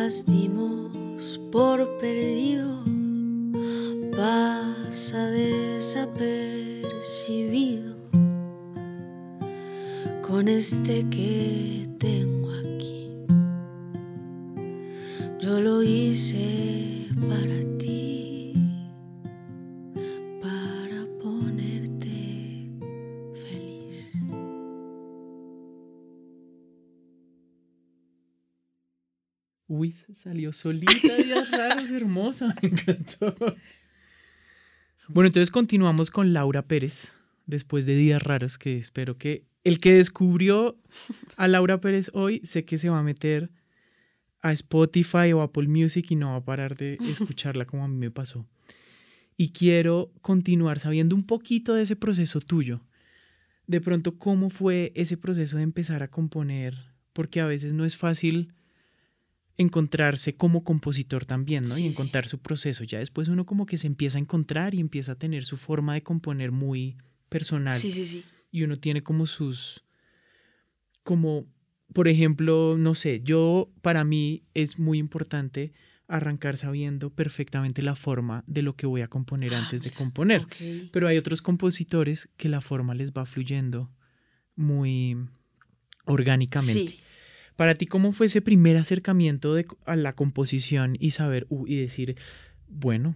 dimos 0.06 1.40
por 1.50 1.98
perdido 1.98 2.78
pasa 4.16 5.26
desapercibido 5.26 7.96
con 10.22 10.46
este 10.46 11.08
que 11.08 11.88
tengo 11.98 12.52
aquí. 12.52 13.10
Yo 15.40 15.60
lo 15.60 15.82
hice 15.82 16.55
salió 30.12 30.52
solita, 30.52 31.16
días 31.16 31.50
raros, 31.50 31.90
hermosa, 31.90 32.54
me 32.62 32.68
encantó. 32.68 33.34
Bueno, 35.08 35.28
entonces 35.28 35.50
continuamos 35.50 36.10
con 36.10 36.32
Laura 36.32 36.62
Pérez, 36.62 37.12
después 37.46 37.86
de 37.86 37.94
Días 37.94 38.22
Raros, 38.22 38.58
que 38.58 38.76
espero 38.76 39.16
que 39.16 39.44
el 39.62 39.80
que 39.80 39.94
descubrió 39.94 40.78
a 41.36 41.48
Laura 41.48 41.80
Pérez 41.80 42.10
hoy, 42.12 42.40
sé 42.44 42.64
que 42.64 42.78
se 42.78 42.88
va 42.88 42.98
a 42.98 43.02
meter 43.02 43.50
a 44.40 44.52
Spotify 44.52 45.32
o 45.32 45.42
Apple 45.42 45.68
Music 45.68 46.10
y 46.10 46.16
no 46.16 46.30
va 46.30 46.36
a 46.36 46.44
parar 46.44 46.76
de 46.76 46.98
escucharla 47.08 47.66
como 47.66 47.84
a 47.84 47.88
mí 47.88 47.96
me 47.96 48.10
pasó. 48.10 48.46
Y 49.36 49.50
quiero 49.50 50.12
continuar 50.22 50.80
sabiendo 50.80 51.14
un 51.14 51.24
poquito 51.24 51.74
de 51.74 51.82
ese 51.82 51.96
proceso 51.96 52.40
tuyo. 52.40 52.80
De 53.66 53.80
pronto, 53.80 54.18
¿cómo 54.18 54.50
fue 54.50 54.92
ese 54.94 55.16
proceso 55.16 55.56
de 55.56 55.64
empezar 55.64 56.02
a 56.02 56.08
componer? 56.08 56.76
Porque 57.12 57.40
a 57.40 57.46
veces 57.46 57.72
no 57.72 57.84
es 57.84 57.96
fácil 57.96 58.54
encontrarse 59.58 60.36
como 60.36 60.64
compositor 60.64 61.24
también, 61.24 61.62
¿no? 61.64 61.74
Sí, 61.74 61.82
y 61.82 61.84
sí. 61.86 61.92
encontrar 61.92 62.28
su 62.28 62.38
proceso. 62.38 62.84
Ya 62.84 62.98
después 62.98 63.28
uno 63.28 63.46
como 63.46 63.66
que 63.66 63.78
se 63.78 63.86
empieza 63.86 64.18
a 64.18 64.20
encontrar 64.20 64.74
y 64.74 64.80
empieza 64.80 65.12
a 65.12 65.14
tener 65.14 65.44
su 65.44 65.56
forma 65.56 65.94
de 65.94 66.02
componer 66.02 66.52
muy 66.52 66.96
personal. 67.28 67.78
Sí, 67.78 67.90
sí, 67.90 68.04
sí. 68.06 68.24
Y 68.50 68.62
uno 68.62 68.78
tiene 68.78 69.02
como 69.02 69.26
sus, 69.26 69.84
como, 71.02 71.46
por 71.92 72.08
ejemplo, 72.08 72.76
no 72.78 72.94
sé, 72.94 73.20
yo, 73.22 73.70
para 73.82 74.04
mí 74.04 74.44
es 74.54 74.78
muy 74.78 74.98
importante 74.98 75.72
arrancar 76.08 76.56
sabiendo 76.56 77.10
perfectamente 77.10 77.82
la 77.82 77.96
forma 77.96 78.44
de 78.46 78.62
lo 78.62 78.76
que 78.76 78.86
voy 78.86 79.00
a 79.00 79.08
componer 79.08 79.54
Ah, 79.54 79.58
antes 79.58 79.82
de 79.82 79.88
mira, 79.90 79.98
componer. 79.98 80.40
Ok. 80.42 80.54
Pero 80.92 81.08
hay 81.08 81.16
otros 81.16 81.42
compositores 81.42 82.28
que 82.36 82.48
la 82.48 82.60
forma 82.60 82.94
les 82.94 83.12
va 83.12 83.26
fluyendo 83.26 83.90
muy 84.54 85.16
orgánicamente. 86.04 86.92
Sí. 86.92 87.00
Para 87.56 87.74
ti, 87.74 87.86
¿cómo 87.86 88.12
fue 88.12 88.26
ese 88.26 88.40
primer 88.42 88.76
acercamiento 88.76 89.54
de- 89.54 89.66
a 89.86 89.96
la 89.96 90.14
composición 90.14 90.96
y 91.00 91.10
saber 91.12 91.46
uh, 91.48 91.66
y 91.66 91.76
decir, 91.76 92.16
bueno, 92.68 93.14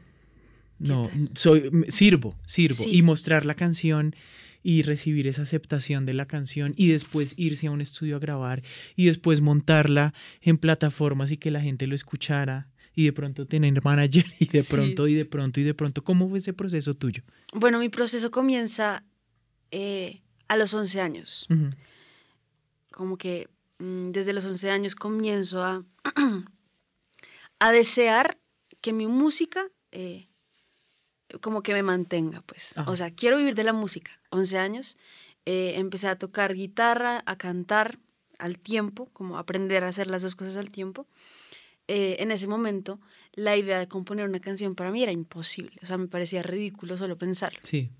no, 0.79 1.11
soy, 1.35 1.71
sirvo, 1.89 2.39
sirvo, 2.47 2.85
Sí. 2.85 2.91
y 2.97 3.03
mostrar 3.03 3.45
la 3.45 3.55
canción 3.55 4.17
y 4.63 4.83
recibir 4.83 5.27
esa 5.27 5.43
aceptación 5.43 6.07
de 6.07 6.15
la 6.15 6.27
canción 6.27 6.73
y 6.77 6.89
después 6.89 7.35
irse 7.39 7.67
a 7.67 7.71
un 7.71 7.81
estudio 7.83 8.17
a 8.17 8.19
grabar 8.19 8.63
y 8.97 9.07
después 9.07 9.41
montarla 9.43 10.13
en 10.41 10.57
plataformas 10.59 11.31
y 11.31 11.37
que 11.37 11.51
la 11.51 11.61
gente 11.61 11.87
lo 11.87 11.95
escuchara 11.95 12.69
y 12.95 13.05
de 13.05 13.13
pronto 13.13 13.47
tener 13.47 13.83
manager 13.85 14.27
y 14.39 14.47
de 14.47 14.63
Sí. 14.63 14.75
pronto 14.75 15.07
y 15.09 15.15
de 15.15 15.25
pronto 15.25 15.61
y 15.61 15.65
de 15.65 15.75
pronto. 15.75 16.03
¿Cómo 16.05 16.29
fue 16.29 16.39
ese 16.39 16.53
proceso 16.55 16.95
tuyo? 16.95 17.23
Bueno, 17.55 17.79
mi 17.79 17.89
proceso 17.91 18.31
comienza 18.31 19.05
eh, 19.71 20.23
a 20.49 20.57
los 20.57 20.75
11 20.75 21.01
años. 21.01 21.47
Como 22.91 23.17
que 23.17 23.49
desde 23.81 24.33
los 24.33 24.45
11 24.45 24.71
años 24.71 24.95
comienzo 24.95 25.65
a, 25.65 25.85
a 27.59 27.73
desear 27.73 28.39
que 28.81 28.93
mi 28.93 29.07
música 29.07 29.67
eh, 29.93 30.29
como 31.41 31.63
que 31.63 31.73
me 31.73 31.83
mantenga, 31.83 32.43
pues. 32.43 32.77
Ajá. 32.77 32.91
O 32.91 32.97
sea, 32.97 33.11
quiero 33.11 33.37
vivir 33.39 33.55
de 33.55 33.65
la 33.65 33.73
música. 33.73 34.21
11 34.31 34.59
años. 34.59 34.97
eh, 35.47 35.75
empecé 35.77 36.09
a 36.09 36.17
tocar 36.19 36.55
guitarra, 36.55 37.23
a 37.25 37.37
cantar 37.37 37.99
al 38.39 38.59
tiempo, 38.59 39.09
como 39.13 39.39
aprender 39.39 39.85
a 39.85 39.89
hacer 39.89 40.09
las 40.11 40.23
dos 40.23 40.35
cosas 40.37 40.57
al 40.57 40.71
tiempo. 40.71 41.07
Eh, 41.89 42.17
en 42.21 42.31
ese 42.31 42.47
momento, 42.47 43.01
la 43.33 43.57
idea 43.57 43.79
de 43.79 43.89
componer 43.89 44.29
una 44.29 44.41
canción 44.41 44.75
para 44.75 44.91
mí 44.91 45.03
era 45.03 45.13
imposible. 45.13 45.77
O 45.83 45.87
sea, 45.87 45.97
me 45.99 46.09
parecía 46.09 46.43
ridículo 46.43 46.97
solo 46.97 47.17
pensarlo. 47.17 47.61
Sí. 47.63 47.91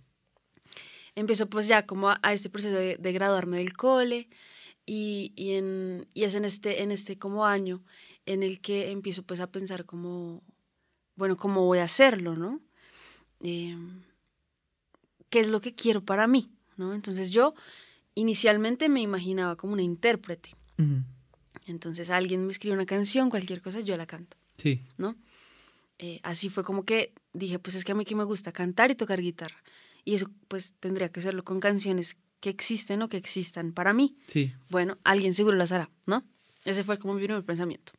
empiezo 1.17 1.49
pues 1.49 1.67
ya 1.67 1.87
como 1.87 2.11
a, 2.11 2.21
a 2.23 2.33
este 2.33 2.51
proceso 2.51 2.77
de, 2.77 2.97
de 2.97 3.13
graduarme 3.13 3.57
del 3.59 3.73
cole 3.73 4.29
y, 4.87 5.33
y, 5.37 5.53
en, 5.53 6.07
y 6.15 6.25
es 6.25 6.35
en 6.35 6.45
este, 6.45 6.83
en 6.83 6.91
este 6.91 7.19
como 7.19 7.47
año 7.47 7.83
en 8.27 8.43
el 8.43 8.61
que 8.61 8.91
empiezo 8.91 9.23
pues 9.23 9.41
a 9.41 9.51
pensar 9.51 9.85
como, 9.85 10.43
bueno, 11.17 11.37
cómo 11.37 11.65
voy 11.67 11.79
a 11.79 11.85
hacerlo, 11.85 12.37
¿no? 12.37 12.61
Eh, 13.41 13.77
¿Qué 15.29 15.41
es 15.41 15.47
lo 15.49 15.61
que 15.61 15.75
quiero 15.75 16.05
para 16.05 16.27
mí? 16.27 16.51
¿no? 16.77 16.93
Entonces 16.95 17.31
yo 17.31 17.55
inicialmente 18.15 18.89
me 18.89 19.01
imaginaba 19.01 19.57
como 19.57 19.73
una 19.75 19.83
intérprete. 19.83 20.51
Entonces 21.67 22.11
alguien 22.11 22.47
me 22.47 22.53
escribe 22.53 22.75
una 22.75 22.87
canción, 22.87 23.31
cualquier 23.31 23.61
cosa, 23.63 23.81
yo 23.81 23.97
la 23.97 24.07
canto, 24.07 24.37
Sí. 24.57 24.83
¿no? 24.97 25.17
Eh, 25.99 26.19
así 26.23 26.49
fue 26.49 26.65
como 26.65 26.85
que 26.85 27.13
dije, 27.35 27.59
pues 27.59 27.75
es 27.77 27.85
que 27.85 27.93
a 27.93 27.95
mí 27.95 28.05
que 28.07 28.15
me 28.15 28.25
gusta 28.25 28.51
cantar 28.53 28.91
y 28.91 28.95
tocar 28.95 29.21
guitarra. 29.21 29.63
Y 30.05 30.15
eso 30.15 30.31
pues 30.49 30.73
tendría 30.81 31.11
que 31.13 31.21
hacerlo 31.21 31.45
con 31.45 31.61
canciones 31.61 32.17
que 32.41 32.51
existen 32.51 33.03
o 33.03 33.09
que 33.09 33.17
existan 33.17 33.73
para 33.73 33.93
mí. 33.93 34.17
Sí. 34.27 34.53
Bueno, 34.69 34.99
alguien 35.05 35.35
seguro 35.35 35.57
las 35.57 35.73
hará, 35.73 35.91
¿no? 36.07 36.25
Ese 36.65 36.85
fue 36.85 36.99
como 36.99 37.15
mi 37.15 37.23
primer 37.23 37.45
pensamiento. 37.45 37.93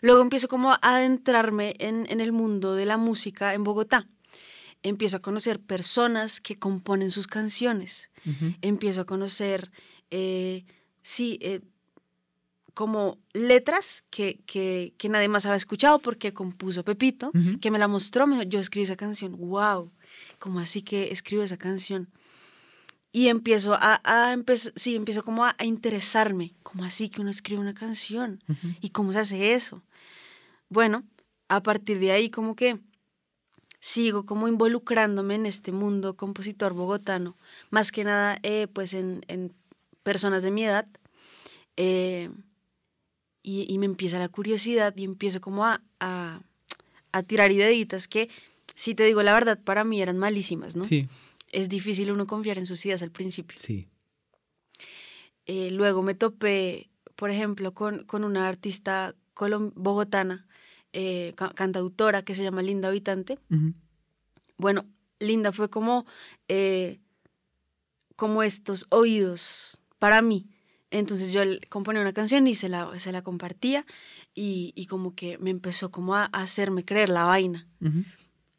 Luego 0.00 0.20
empiezo 0.20 0.48
como 0.48 0.72
a 0.72 0.78
adentrarme 0.82 1.76
en, 1.78 2.06
en 2.10 2.20
el 2.20 2.32
mundo 2.32 2.74
de 2.74 2.86
la 2.86 2.96
música 2.96 3.54
en 3.54 3.62
Bogotá. 3.62 4.08
Empiezo 4.82 5.18
a 5.18 5.22
conocer 5.22 5.60
personas 5.60 6.40
que 6.40 6.58
componen 6.58 7.10
sus 7.10 7.28
canciones. 7.28 8.10
Empiezo 8.60 9.00
a 9.00 9.04
conocer, 9.04 9.70
eh, 10.10 10.64
sí, 11.02 11.38
eh, 11.40 11.60
como 12.74 13.18
letras 13.32 14.04
que, 14.10 14.40
que, 14.46 14.94
que 14.96 15.08
nadie 15.08 15.28
más 15.28 15.44
había 15.44 15.56
escuchado 15.56 15.98
porque 15.98 16.32
compuso 16.32 16.84
Pepito, 16.84 17.30
que 17.60 17.70
me 17.70 17.78
la 17.78 17.88
mostró, 17.88 18.26
me 18.26 18.36
dijo, 18.36 18.48
yo 18.48 18.60
escribí 18.60 18.84
esa 18.84 18.96
canción, 18.96 19.36
wow, 19.36 19.92
¿cómo 20.38 20.58
así 20.60 20.82
que 20.82 21.12
escribo 21.12 21.42
esa 21.42 21.56
canción? 21.56 22.08
Y 23.12 23.28
empiezo 23.28 23.74
a, 23.74 24.00
a 24.04 24.34
empe- 24.34 24.72
sí, 24.74 24.96
empiezo 24.96 25.22
como 25.24 25.44
a, 25.44 25.54
a 25.58 25.64
interesarme, 25.66 26.54
como 26.62 26.84
así 26.84 27.08
que 27.10 27.20
uno 27.20 27.30
escribe 27.30 27.60
una 27.60 27.74
canción 27.74 28.42
y 28.80 28.90
cómo 28.90 29.12
se 29.12 29.18
hace 29.20 29.52
eso. 29.54 29.82
Bueno, 30.68 31.04
a 31.48 31.62
partir 31.62 31.98
de 31.98 32.12
ahí 32.12 32.30
como 32.30 32.56
que 32.56 32.78
sigo 33.80 34.24
como 34.24 34.48
involucrándome 34.48 35.34
en 35.34 35.46
este 35.46 35.72
mundo 35.72 36.16
compositor 36.16 36.72
bogotano, 36.72 37.36
más 37.70 37.92
que 37.92 38.04
nada 38.04 38.38
eh, 38.42 38.66
pues 38.72 38.94
en, 38.94 39.24
en 39.28 39.52
personas 40.02 40.42
de 40.42 40.50
mi 40.50 40.64
edad. 40.64 40.86
eh, 41.76 42.30
y, 43.42 43.66
y 43.68 43.78
me 43.78 43.86
empieza 43.86 44.18
la 44.20 44.28
curiosidad 44.28 44.94
y 44.96 45.02
empiezo 45.04 45.40
como 45.40 45.64
a, 45.66 45.82
a, 45.98 46.40
a 47.10 47.22
tirar 47.24 47.50
ideitas 47.50 48.06
que, 48.06 48.28
si 48.74 48.94
te 48.94 49.04
digo 49.04 49.22
la 49.24 49.32
verdad, 49.32 49.58
para 49.62 49.82
mí 49.84 50.00
eran 50.00 50.16
malísimas, 50.16 50.76
¿no? 50.76 50.84
Sí, 50.84 51.08
Es 51.52 51.68
difícil 51.68 52.10
uno 52.10 52.26
confiar 52.26 52.58
en 52.58 52.66
sus 52.66 52.84
ideas 52.86 53.02
al 53.02 53.10
principio. 53.12 53.58
sí. 53.58 53.88
Eh, 55.46 55.70
luego 55.72 56.02
me 56.02 56.14
topé, 56.14 56.88
por 57.16 57.30
ejemplo, 57.30 57.74
con, 57.74 58.04
con 58.04 58.22
una 58.24 58.46
artista 58.48 59.14
bogotana, 59.74 60.46
eh, 60.92 61.32
ca- 61.36 61.52
cantautora 61.52 62.22
que 62.22 62.34
se 62.34 62.42
llama 62.44 62.62
Linda 62.62 62.88
Habitante. 62.88 63.38
Bueno, 64.56 64.86
Linda 65.18 65.50
fue 65.52 65.68
como, 65.68 66.06
eh, 66.48 67.00
como 68.16 68.42
estos 68.42 68.86
oídos 68.90 69.80
para 69.98 70.22
mí. 70.22 70.48
Entonces 70.90 71.32
yo 71.32 71.40
componía 71.70 72.02
una 72.02 72.12
canción 72.12 72.46
y 72.46 72.54
se 72.54 72.68
la, 72.68 72.98
se 73.00 73.12
la 73.12 73.22
compartía 73.22 73.84
y, 74.34 74.72
y 74.76 74.86
como 74.86 75.14
que 75.14 75.38
me 75.38 75.50
empezó 75.50 75.90
como 75.90 76.14
a, 76.14 76.24
a 76.32 76.42
hacerme 76.42 76.84
creer 76.84 77.08
la 77.08 77.24
vaina. 77.24 77.66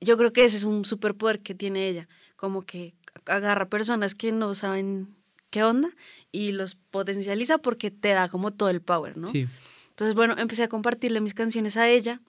Yo 0.02 0.18
creo 0.18 0.34
que 0.34 0.44
ese 0.44 0.58
es 0.58 0.64
un 0.64 0.84
superpoder 0.84 1.40
que 1.42 1.56
tiene 1.56 1.88
ella, 1.88 2.10
como 2.44 2.62
que 2.64 2.94
agarra 3.26 3.70
personas 3.70 4.16
que 4.16 4.34
no 4.34 4.54
saben 4.54 5.16
qué 5.50 5.64
onda 5.64 5.88
y 6.34 6.52
los 6.52 6.76
potencializa 6.76 7.58
porque 7.60 7.90
te 7.90 8.10
da 8.10 8.28
como 8.28 8.52
todo 8.52 8.68
el 8.68 8.82
power, 8.82 9.16
¿no? 9.16 9.28
Sí. 9.30 9.48
Entonces, 9.92 10.14
bueno, 10.14 10.36
empecé 10.38 10.64
a 10.64 10.68
compartirle 10.68 11.22
mis 11.22 11.34
canciones 11.34 11.78
a 11.78 11.88
ella. 11.88 12.20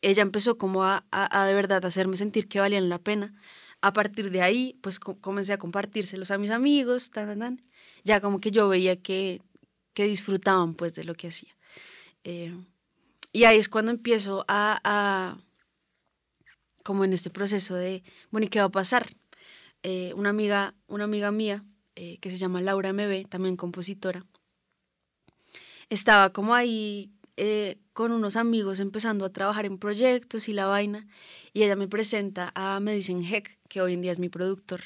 Ella 0.00 0.22
empezó 0.22 0.58
como 0.58 0.84
a, 0.84 1.04
a- 1.10 1.42
a 1.42 1.46
de 1.46 1.54
verdad 1.54 1.84
hacerme 1.84 2.16
sentir 2.16 2.46
que 2.46 2.60
valían 2.60 2.88
la 2.88 3.00
pena. 3.00 3.34
A 3.80 3.92
partir 3.92 4.30
de 4.30 4.42
ahí, 4.42 4.78
pues 4.80 5.00
co- 5.00 5.18
comencé 5.20 5.52
a 5.52 5.58
compartírselos 5.58 6.30
a 6.30 6.38
mis 6.38 6.50
amigos, 6.50 7.10
tan, 7.10 7.26
tan, 7.26 7.38
tan. 7.40 7.62
Ya 8.04 8.20
como 8.20 8.38
que 8.38 8.52
yo 8.52 8.68
veía 8.68 8.94
que, 9.02 9.42
que 9.92 10.04
disfrutaban 10.04 10.74
pues 10.74 10.94
de 10.94 11.02
lo 11.02 11.14
que 11.14 11.26
hacía. 11.28 11.52
Eh, 12.22 12.56
y 13.32 13.42
ahí 13.42 13.58
es 13.58 13.68
cuando 13.68 13.90
empiezo 13.90 14.44
a, 14.46 14.78
a, 14.84 15.36
como 16.88 17.04
en 17.04 17.12
este 17.12 17.28
proceso 17.28 17.74
de, 17.74 18.02
bueno, 18.30 18.46
¿y 18.46 18.48
qué 18.48 18.60
va 18.60 18.64
a 18.64 18.70
pasar? 18.70 19.14
Eh, 19.82 20.14
una, 20.16 20.30
amiga, 20.30 20.74
una 20.86 21.04
amiga 21.04 21.30
mía, 21.30 21.62
eh, 21.96 22.16
que 22.16 22.30
se 22.30 22.38
llama 22.38 22.62
Laura 22.62 22.94
MB, 22.94 23.28
también 23.28 23.58
compositora, 23.58 24.24
estaba 25.90 26.32
como 26.32 26.54
ahí 26.54 27.12
eh, 27.36 27.76
con 27.92 28.10
unos 28.10 28.36
amigos 28.36 28.80
empezando 28.80 29.26
a 29.26 29.28
trabajar 29.34 29.66
en 29.66 29.76
proyectos 29.76 30.48
y 30.48 30.54
la 30.54 30.64
vaina, 30.64 31.06
y 31.52 31.62
ella 31.62 31.76
me 31.76 31.88
presenta 31.88 32.52
a 32.54 32.80
Medicine 32.80 33.22
Heck, 33.22 33.58
que 33.68 33.82
hoy 33.82 33.92
en 33.92 34.00
día 34.00 34.12
es 34.12 34.18
mi 34.18 34.30
productor, 34.30 34.80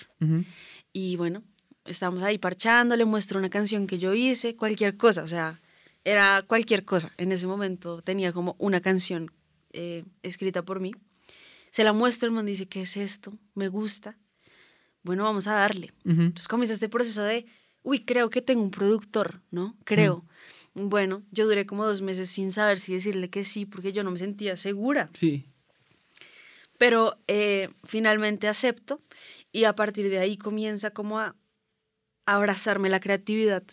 y 0.93 1.15
bueno, 1.15 1.45
estamos 1.85 2.25
ahí 2.25 2.37
parchando, 2.37 2.97
le 2.97 3.05
muestro 3.05 3.39
una 3.39 3.49
canción 3.49 3.87
que 3.87 4.01
yo 4.01 4.13
hice, 4.13 4.57
cualquier 4.57 4.97
cosa, 4.97 5.23
o 5.23 5.29
sea, 5.29 5.63
era 6.03 6.43
cualquier 6.43 6.85
cosa. 6.85 7.13
En 7.17 7.31
ese 7.31 7.47
momento 7.47 8.03
tenía 8.03 8.33
como 8.33 8.57
una 8.59 8.81
canción 8.81 9.31
eh, 9.73 10.03
escrita 10.25 10.65
por 10.65 10.81
mí. 10.81 10.91
Se 11.73 11.85
la 11.85 11.95
muestro, 11.95 12.29
el 12.29 12.35
man 12.35 12.45
dice, 12.45 12.67
¿qué 12.67 12.83
es 12.83 12.99
esto? 12.99 13.33
Me 13.55 13.69
gusta. 13.69 14.19
Bueno, 15.03 15.25
vamos 15.25 15.47
a 15.47 15.55
darle. 15.55 15.95
Entonces 16.05 16.47
comienza 16.47 16.75
este 16.75 16.91
proceso 16.91 17.23
de, 17.23 17.47
uy, 17.83 18.05
creo 18.05 18.29
que 18.29 18.43
tengo 18.43 18.63
un 18.63 18.71
productor, 18.71 19.41
¿no? 19.51 19.75
Creo. 19.85 20.25
Bueno, 20.75 21.23
yo 21.31 21.47
duré 21.47 21.65
como 21.65 21.87
dos 21.87 22.03
meses 22.03 22.29
sin 22.29 22.53
saber 22.53 22.79
si 22.79 22.93
decirle 22.93 23.31
que 23.31 23.43
sí, 23.43 23.65
porque 23.65 23.95
yo 23.95 24.05
no 24.05 24.11
me 24.11 24.19
sentía 24.19 24.55
segura. 24.57 25.09
Sí. 25.15 25.47
Pero 26.77 27.19
eh, 27.27 27.71
finalmente 27.85 28.49
acepto 28.49 29.01
y 29.51 29.65
a 29.65 29.75
partir 29.75 30.11
de 30.11 30.19
ahí 30.19 30.37
comienza 30.37 30.91
como 30.91 31.21
a 31.21 31.37
abrazarme 32.27 32.91
la 32.91 33.01
creatividad. 33.01 33.65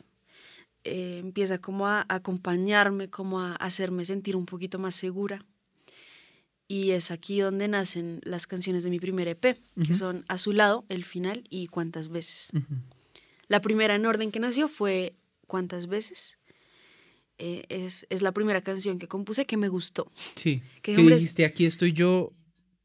Eh, 0.86 1.18
empieza 1.20 1.58
como 1.58 1.86
a 1.86 2.06
acompañarme, 2.08 3.10
como 3.10 3.42
a 3.42 3.56
hacerme 3.56 4.06
sentir 4.06 4.38
un 4.38 4.46
poquito 4.46 4.80
más 4.80 4.96
segura. 4.96 5.46
Y 6.70 6.92
es 6.92 7.10
aquí 7.12 7.40
donde 7.40 7.68
nacen 7.68 8.22
las 8.24 8.46
canciones 8.48 8.84
de 8.84 8.92
mi 8.92 9.00
primer 9.00 9.28
EP, 9.28 9.60
que 9.86 9.94
son 9.94 10.24
A 10.28 10.38
su 10.38 10.54
lado, 10.54 10.86
El 10.88 11.04
final 11.04 11.44
y 11.50 11.66
Cuántas 11.68 12.08
veces. 12.10 12.52
La 13.48 13.60
primera 13.60 13.96
en 13.96 14.06
orden 14.06 14.30
que 14.32 14.40
nació 14.40 14.68
fue 14.70 15.16
¿Cuántas 15.48 15.88
veces? 15.88 16.38
Eh, 17.40 17.66
es, 17.70 18.06
es 18.12 18.22
la 18.22 18.34
primera 18.34 18.62
canción 18.62 19.00
que 19.00 19.08
compuse 19.08 19.46
que 19.46 19.58
me 19.58 19.68
gustó. 19.70 20.12
Sí. 20.36 20.62
Que, 20.84 20.92
es- 20.92 20.98
dijiste, 21.08 21.44
aquí 21.46 21.66
estoy 21.66 21.92
yo 21.94 22.34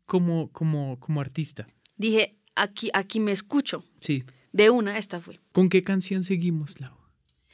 como, 0.07 0.51
como, 0.53 0.99
como 1.01 1.20
artista. 1.20 1.66
Dije, 1.99 2.37
aquí, 2.55 2.88
aquí 2.94 3.20
me 3.20 3.33
escucho. 3.33 3.85
Sí. 4.01 4.25
De 4.53 4.70
una, 4.70 4.97
esta 4.97 5.20
fue. 5.20 5.40
¿Con 5.53 5.68
qué 5.68 5.83
canción 5.83 6.23
seguimos, 6.25 6.81
Lau? 6.81 6.97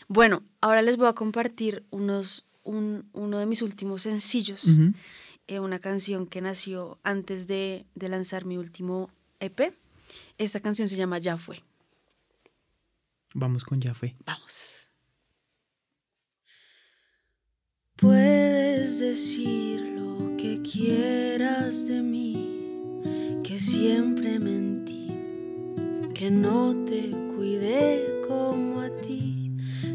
Bueno, 0.08 0.44
ahora 0.60 0.82
les 0.82 0.96
voy 0.96 1.08
a 1.08 1.14
compartir 1.14 1.84
unos, 1.90 2.46
un- 2.62 3.08
uno 3.14 3.38
de 3.38 3.46
mis 3.46 3.62
últimos 3.62 4.02
sencillos, 4.02 4.68
eh, 4.68 4.92
una 5.58 5.80
canción 5.80 6.26
que 6.26 6.40
nació 6.40 7.00
antes 7.02 7.48
de, 7.48 7.86
de 7.96 8.08
lanzar 8.08 8.44
mi 8.44 8.56
último 8.56 9.10
EP. 9.40 9.74
Esta 10.38 10.60
canción 10.60 10.86
se 10.86 10.96
llama 10.96 11.18
Ya 11.18 11.36
fue. 11.36 11.64
Vamos 13.34 13.64
con 13.64 13.80
Ya 13.80 13.94
fue. 13.94 14.14
Vamos. 14.24 14.76
Puedes 17.96 18.98
decir 18.98 19.80
lo 19.80 20.36
que 20.36 20.62
quieras 20.62 21.86
de 21.86 22.00
mí, 22.00 23.40
que 23.44 23.58
siempre 23.58 24.38
mentí, 24.38 25.08
que 26.14 26.30
no 26.30 26.84
te 26.86 27.10
cuidé 27.34 28.22
como 28.26 28.80
a 28.80 28.90
ti 29.02 29.30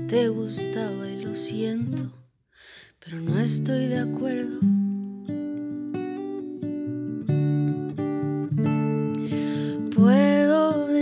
te 0.07 0.29
gustaba 0.29 1.09
y 1.09 1.23
lo 1.23 1.33
siento, 1.33 2.11
pero 2.99 3.19
no 3.19 3.39
estoy 3.39 3.87
de 3.87 3.99
acuerdo. 3.99 4.59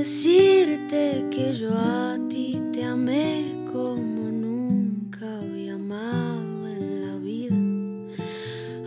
Decirte 0.04 1.28
que 1.32 1.54
yo 1.54 1.70
a 1.74 2.20
ti 2.28 2.62
te 2.74 2.84
amé 2.84 3.56
como 3.72 4.30
nunca 4.30 5.40
había 5.40 5.76
amado 5.76 6.68
en 6.68 7.02
la 7.06 7.16
vida. 7.20 7.56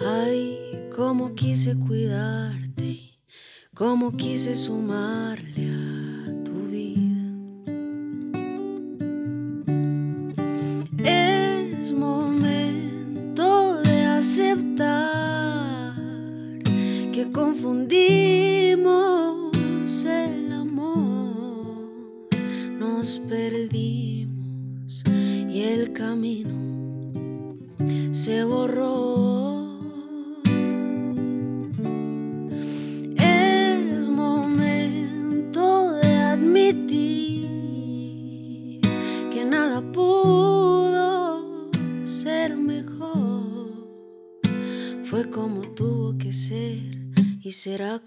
Ay, 0.07 0.59
cómo 0.95 1.35
quise 1.35 1.75
cuidarte, 1.79 3.19
cómo 3.75 4.15
quise 4.15 4.55
sumarle 4.55 5.71
a 5.71 5.96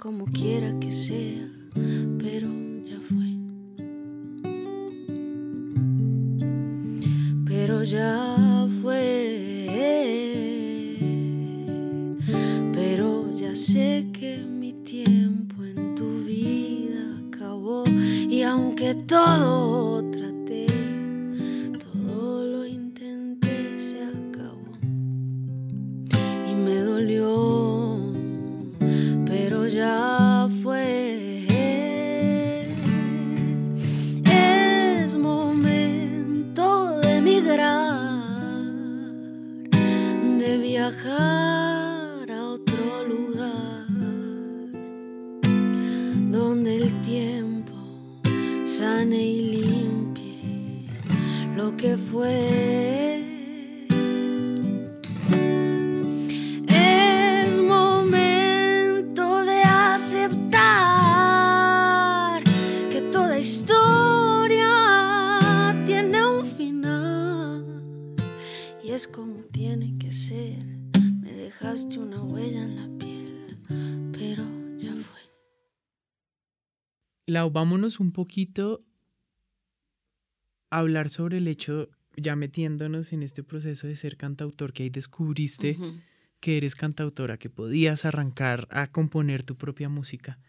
como 0.01 0.25
quiera 0.27 0.79
que 0.79 0.93
sea, 0.93 1.49
pero 2.19 2.47
ya 2.85 2.99
fue. 3.01 3.35
Pero 7.45 7.83
ya 7.83 8.65
fue. 8.81 9.67
Pero 12.73 13.29
ya 13.33 13.55
sé 13.57 14.07
que 14.13 14.45
y 68.89 68.91
es 68.91 69.07
como 69.07 69.43
tiene 69.51 69.99
que 69.99 70.11
ser. 70.11 70.65
Me 71.21 71.31
dejaste 71.31 71.99
una 71.99 72.23
huella 72.23 72.63
en 72.63 72.75
la 72.75 72.97
piel, 72.97 73.59
pero 74.11 74.43
ya 74.77 74.91
fue. 74.95 75.21
Lau, 77.27 77.51
vámonos 77.51 77.99
un 77.99 78.11
poquito 78.11 78.83
a 80.71 80.79
hablar 80.79 81.11
sobre 81.11 81.37
el 81.37 81.47
hecho, 81.47 81.89
ya 82.17 82.35
metiéndonos 82.35 83.13
en 83.13 83.21
este 83.21 83.43
proceso 83.43 83.85
de 83.85 83.95
ser 83.95 84.17
cantautor, 84.17 84.73
que 84.73 84.83
ahí 84.83 84.89
descubriste 84.89 85.77
que 86.39 86.57
eres 86.57 86.73
cantautora, 86.73 87.37
que 87.37 87.51
podías 87.51 88.05
arrancar 88.05 88.67
a 88.71 88.91
componer 88.91 89.43
tu 89.43 89.55
propia 89.55 89.89
música. 89.89 90.39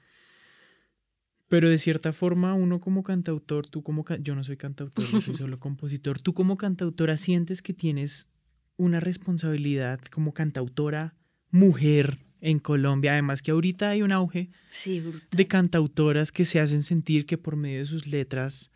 Pero 1.50 1.68
de 1.68 1.76
cierta 1.76 2.12
forma, 2.14 2.54
uno 2.54 2.80
como 2.80 3.02
cantautor, 3.02 3.66
tú 3.66 3.82
como... 3.82 4.04
ca- 4.04 4.16
yo 4.18 4.34
no 4.34 4.42
soy 4.44 4.56
cantautor, 4.56 5.04
yo 5.04 5.20
soy 5.20 5.34
solo 5.36 5.58
compositor. 5.60 6.18
Tú 6.20 6.32
como 6.32 6.56
cantautora 6.56 7.16
sientes 7.18 7.60
que 7.60 7.74
tienes 7.74 8.30
una 8.76 9.00
responsabilidad 9.00 10.00
como 10.12 10.32
cantautora 10.32 11.16
mujer 11.50 12.18
en 12.40 12.60
Colombia. 12.60 13.12
Además 13.12 13.42
que 13.42 13.50
ahorita 13.50 13.90
hay 13.90 14.00
un 14.02 14.12
auge 14.12 14.50
Sí, 14.70 15.02
de 15.32 15.46
cantautoras 15.48 16.30
que 16.32 16.44
se 16.46 16.60
hacen 16.60 16.82
sentir 16.84 17.26
que 17.26 17.36
por 17.36 17.56
medio 17.56 17.80
de 17.80 17.86
sus 17.86 18.06
letras 18.06 18.70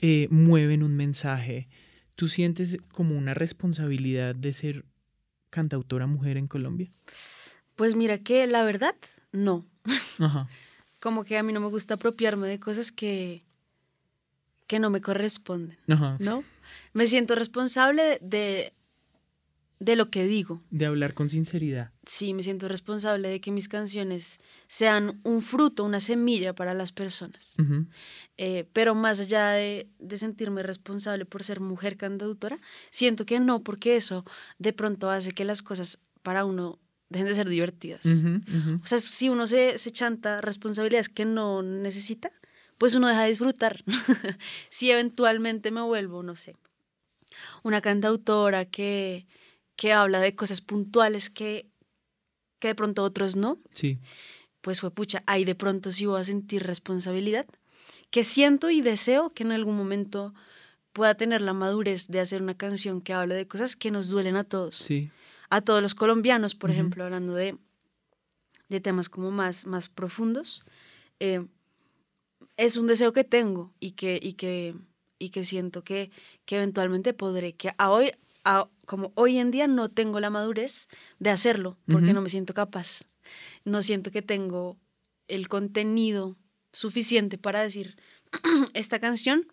eh, 0.00 0.28
mueven 0.30 0.82
un 0.82 0.94
mensaje. 0.94 1.68
¿Tú 2.16 2.28
sientes 2.28 2.78
como 2.92 3.16
una 3.16 3.32
responsabilidad 3.34 4.34
de 4.36 4.52
ser 4.52 4.84
cantautora 5.50 6.06
mujer 6.06 6.36
en 6.36 6.46
Colombia? 6.48 6.90
Pues 7.76 7.96
mira 7.96 8.18
que 8.18 8.46
la 8.46 8.62
verdad, 8.62 8.94
no. 9.32 9.66
Ajá. 10.18 10.48
Como 11.04 11.22
que 11.24 11.36
a 11.36 11.42
mí 11.42 11.52
no 11.52 11.60
me 11.60 11.66
gusta 11.66 11.94
apropiarme 11.94 12.48
de 12.48 12.58
cosas 12.58 12.90
que, 12.90 13.44
que 14.66 14.78
no 14.78 14.88
me 14.88 15.02
corresponden, 15.02 15.76
Ajá. 15.86 16.16
¿no? 16.18 16.42
Me 16.94 17.06
siento 17.06 17.34
responsable 17.34 18.18
de, 18.22 18.72
de 19.80 19.96
lo 19.96 20.08
que 20.08 20.24
digo. 20.24 20.62
De 20.70 20.86
hablar 20.86 21.12
con 21.12 21.28
sinceridad. 21.28 21.90
Sí, 22.06 22.32
me 22.32 22.42
siento 22.42 22.68
responsable 22.68 23.28
de 23.28 23.42
que 23.42 23.50
mis 23.50 23.68
canciones 23.68 24.40
sean 24.66 25.20
un 25.24 25.42
fruto, 25.42 25.84
una 25.84 26.00
semilla 26.00 26.54
para 26.54 26.72
las 26.72 26.90
personas. 26.90 27.54
Eh, 28.38 28.66
pero 28.72 28.94
más 28.94 29.20
allá 29.20 29.50
de, 29.50 29.90
de 29.98 30.16
sentirme 30.16 30.62
responsable 30.62 31.26
por 31.26 31.44
ser 31.44 31.60
mujer 31.60 31.98
cantautora, 31.98 32.56
siento 32.88 33.26
que 33.26 33.40
no, 33.40 33.62
porque 33.62 33.96
eso 33.96 34.24
de 34.58 34.72
pronto 34.72 35.10
hace 35.10 35.32
que 35.32 35.44
las 35.44 35.60
cosas 35.60 35.98
para 36.22 36.46
uno 36.46 36.78
dejen 37.14 37.28
de 37.28 37.34
ser 37.34 37.48
divertidas. 37.48 38.04
O 38.82 38.86
sea, 38.86 38.98
si 38.98 39.28
uno 39.28 39.46
se, 39.46 39.78
se 39.78 39.90
chanta 39.92 40.40
responsabilidades 40.40 41.08
que 41.08 41.24
no 41.24 41.62
necesita, 41.62 42.30
pues 42.78 42.94
uno 42.94 43.08
deja 43.08 43.22
de 43.22 43.28
disfrutar. 43.28 43.82
si 44.68 44.90
eventualmente 44.90 45.70
me 45.70 45.80
vuelvo, 45.80 46.22
no 46.22 46.34
sé, 46.36 46.56
una 47.62 47.80
cantautora 47.80 48.64
que, 48.64 49.26
que 49.76 49.92
habla 49.92 50.20
de 50.20 50.34
cosas 50.34 50.60
puntuales 50.60 51.30
que, 51.30 51.66
que 52.58 52.68
de 52.68 52.74
pronto 52.74 53.02
otros 53.04 53.36
no, 53.36 53.58
Sí. 53.72 53.98
pues 54.60 54.80
fue 54.80 54.90
pucha, 54.90 55.22
ahí 55.26 55.44
de 55.44 55.54
pronto 55.54 55.90
sí 55.90 56.06
voy 56.06 56.20
a 56.20 56.24
sentir 56.24 56.62
responsabilidad, 56.64 57.46
que 58.10 58.24
siento 58.24 58.70
y 58.70 58.80
deseo 58.80 59.30
que 59.30 59.42
en 59.44 59.52
algún 59.52 59.76
momento 59.76 60.34
pueda 60.92 61.14
tener 61.16 61.42
la 61.42 61.52
madurez 61.52 62.06
de 62.08 62.20
hacer 62.20 62.40
una 62.42 62.54
canción 62.56 63.00
que 63.00 63.12
hable 63.12 63.34
de 63.34 63.46
cosas 63.48 63.74
que 63.76 63.90
nos 63.90 64.08
duelen 64.08 64.36
a 64.36 64.44
todos 64.44 64.76
Sí. 64.76 65.10
A 65.50 65.60
todos 65.60 65.82
los 65.82 65.94
colombianos, 65.94 66.54
por 66.54 66.70
ejemplo, 66.70 67.04
hablando 67.04 67.34
de, 67.34 67.56
de 68.68 68.80
temas 68.80 69.08
como 69.08 69.30
más, 69.30 69.66
más 69.66 69.88
profundos, 69.88 70.64
eh, 71.20 71.44
es 72.56 72.76
un 72.76 72.86
deseo 72.86 73.12
que 73.12 73.24
tengo 73.24 73.72
y 73.80 73.92
que, 73.92 74.18
y 74.22 74.34
que, 74.34 74.74
y 75.18 75.30
que 75.30 75.44
siento 75.44 75.82
que, 75.82 76.10
que 76.44 76.56
eventualmente 76.56 77.12
podré, 77.14 77.54
que 77.54 77.70
a 77.78 77.90
hoy, 77.90 78.12
a- 78.44 78.68
como 78.86 79.12
hoy 79.14 79.38
en 79.38 79.50
día 79.50 79.66
no 79.66 79.88
tengo 79.90 80.20
la 80.20 80.30
madurez 80.30 80.88
de 81.18 81.30
hacerlo, 81.30 81.76
porque 81.86 82.12
no 82.12 82.20
me 82.20 82.28
siento 82.28 82.54
capaz, 82.54 83.04
no 83.64 83.82
siento 83.82 84.10
que 84.10 84.22
tengo 84.22 84.76
el 85.28 85.48
contenido 85.48 86.36
suficiente 86.72 87.38
para 87.38 87.62
decir, 87.62 87.96
esta 88.74 88.98
canción 88.98 89.46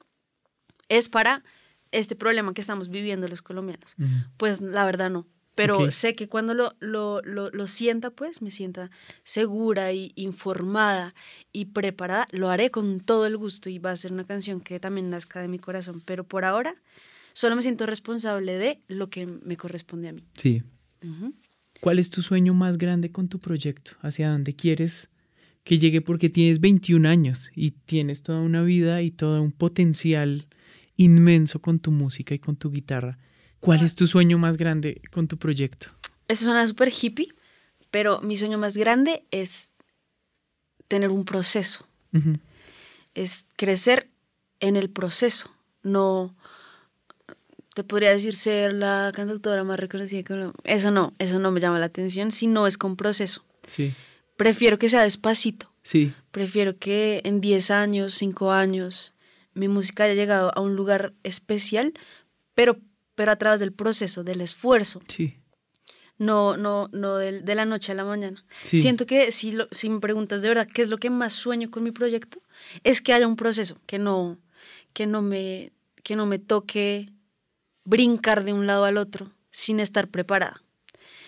es 0.89 1.07
para 1.09 1.43
este 1.91 2.15
problema 2.15 2.53
que 2.53 2.61
estamos 2.61 2.89
viviendo 2.89 3.27
los 3.27 3.41
colombianos. 3.41 3.95
Pues 4.37 4.61
la 4.61 4.85
verdad 4.85 5.09
no. 5.09 5.27
Pero 5.55 5.91
sé 5.91 6.15
que 6.15 6.27
cuando 6.27 6.53
lo, 6.53 6.75
lo, 6.79 7.21
lo, 7.23 7.49
lo 7.49 7.67
sienta, 7.67 8.09
pues 8.09 8.41
me 8.41 8.51
sienta 8.51 8.89
segura 9.23 9.91
y 9.91 10.13
informada 10.15 11.13
y 11.51 11.65
preparada. 11.65 12.27
Lo 12.31 12.49
haré 12.49 12.71
con 12.71 13.01
todo 13.01 13.25
el 13.25 13.37
gusto 13.37 13.69
y 13.69 13.77
va 13.77 13.91
a 13.91 13.97
ser 13.97 14.13
una 14.13 14.25
canción 14.25 14.61
que 14.61 14.79
también 14.79 15.09
nazca 15.09 15.41
de 15.41 15.47
mi 15.47 15.59
corazón. 15.59 16.01
Pero 16.05 16.23
por 16.23 16.45
ahora 16.45 16.75
solo 17.33 17.55
me 17.55 17.61
siento 17.61 17.85
responsable 17.85 18.57
de 18.57 18.79
lo 18.87 19.09
que 19.09 19.25
me 19.25 19.57
corresponde 19.57 20.09
a 20.09 20.13
mí. 20.13 20.23
Sí. 20.37 20.63
¿Cuál 21.81 21.99
es 21.99 22.09
tu 22.09 22.21
sueño 22.21 22.53
más 22.53 22.77
grande 22.77 23.11
con 23.11 23.27
tu 23.27 23.39
proyecto? 23.39 23.93
¿Hacia 24.01 24.29
dónde 24.29 24.55
quieres 24.55 25.09
que 25.63 25.79
llegue? 25.79 26.01
Porque 26.01 26.29
tienes 26.29 26.59
21 26.59 27.07
años 27.07 27.51
y 27.55 27.71
tienes 27.71 28.23
toda 28.23 28.39
una 28.39 28.61
vida 28.63 29.01
y 29.01 29.11
todo 29.11 29.41
un 29.41 29.51
potencial 29.51 30.47
inmenso 30.95 31.61
con 31.61 31.79
tu 31.79 31.91
música 31.91 32.35
y 32.35 32.39
con 32.39 32.55
tu 32.55 32.71
guitarra. 32.71 33.17
¿Cuál 33.61 33.83
es 33.83 33.95
tu 33.95 34.07
sueño 34.07 34.37
más 34.37 34.57
grande 34.57 35.01
con 35.11 35.27
tu 35.29 35.37
proyecto? 35.37 35.87
Eso 36.27 36.45
suena 36.45 36.67
súper 36.67 36.91
hippie, 36.91 37.33
pero 37.89 38.19
mi 38.21 38.35
sueño 38.35 38.57
más 38.57 38.75
grande 38.75 39.25
es 39.31 39.69
tener 40.89 41.09
un 41.09 41.23
proceso. 41.23 41.87
Es 43.13 43.45
crecer 43.55 44.09
en 44.59 44.75
el 44.75 44.89
proceso, 44.89 45.49
no 45.83 46.35
te 47.73 47.83
podría 47.85 48.11
decir 48.11 48.35
ser 48.35 48.73
la 48.73 49.11
cantautora 49.13 49.63
más 49.63 49.79
reconocida 49.79 50.23
Colombia. 50.23 50.59
Eso 50.65 50.91
no, 50.91 51.13
eso 51.19 51.39
no 51.39 51.51
me 51.51 51.61
llama 51.61 51.79
la 51.79 51.85
atención 51.85 52.31
si 52.31 52.47
no 52.47 52.67
es 52.67 52.77
con 52.77 52.97
proceso. 52.97 53.45
Sí, 53.67 53.93
Prefiero 54.41 54.79
que 54.79 54.89
sea 54.89 55.03
despacito, 55.03 55.71
sí, 55.83 56.13
prefiero 56.31 56.75
que 56.79 57.21
en 57.25 57.41
10 57.41 57.69
años, 57.69 58.15
5 58.15 58.51
años, 58.51 59.13
mi 59.53 59.67
música 59.67 60.05
haya 60.05 60.15
llegado 60.15 60.51
a 60.55 60.61
un 60.61 60.75
lugar 60.75 61.13
especial, 61.21 61.93
pero, 62.55 62.79
pero 63.15 63.31
a 63.31 63.35
través 63.37 63.59
del 63.59 63.73
proceso, 63.73 64.23
del 64.23 64.41
esfuerzo, 64.41 65.01
sí. 65.07 65.37
no, 66.17 66.55
no, 66.57 66.89
no 66.93 67.17
del- 67.17 67.43
de, 67.45 67.55
la 67.55 67.65
noche 67.65 67.91
a 67.91 67.95
la 67.95 68.05
mañana. 68.05 68.43
Sí. 68.63 68.77
Siento 68.77 69.05
que 69.05 69.31
si, 69.31 69.51
lo- 69.51 69.67
si 69.71 69.89
me 69.89 69.99
preguntas 69.99 70.41
de 70.41 70.49
verdad 70.49 70.67
qué 70.71 70.81
es 70.83 70.89
lo 70.89 70.97
que 70.97 71.09
más 71.09 71.33
sueño 71.33 71.69
con 71.71 71.83
mi 71.83 71.91
proyecto, 71.91 72.41
es 72.83 73.01
que 73.01 73.13
haya 73.13 73.27
un 73.27 73.35
proceso, 73.35 73.77
que 73.85 73.97
no, 73.99 74.37
que 74.93 75.07
no, 75.07 75.21
me, 75.21 75.71
que 76.03 76.15
no 76.15 76.25
me 76.25 76.39
toque 76.39 77.09
brincar 77.85 78.43
de 78.43 78.53
un 78.53 78.67
lado 78.67 78.85
al 78.85 78.97
otro 78.97 79.31
sin 79.49 79.79
estar 79.79 80.07
preparada, 80.09 80.61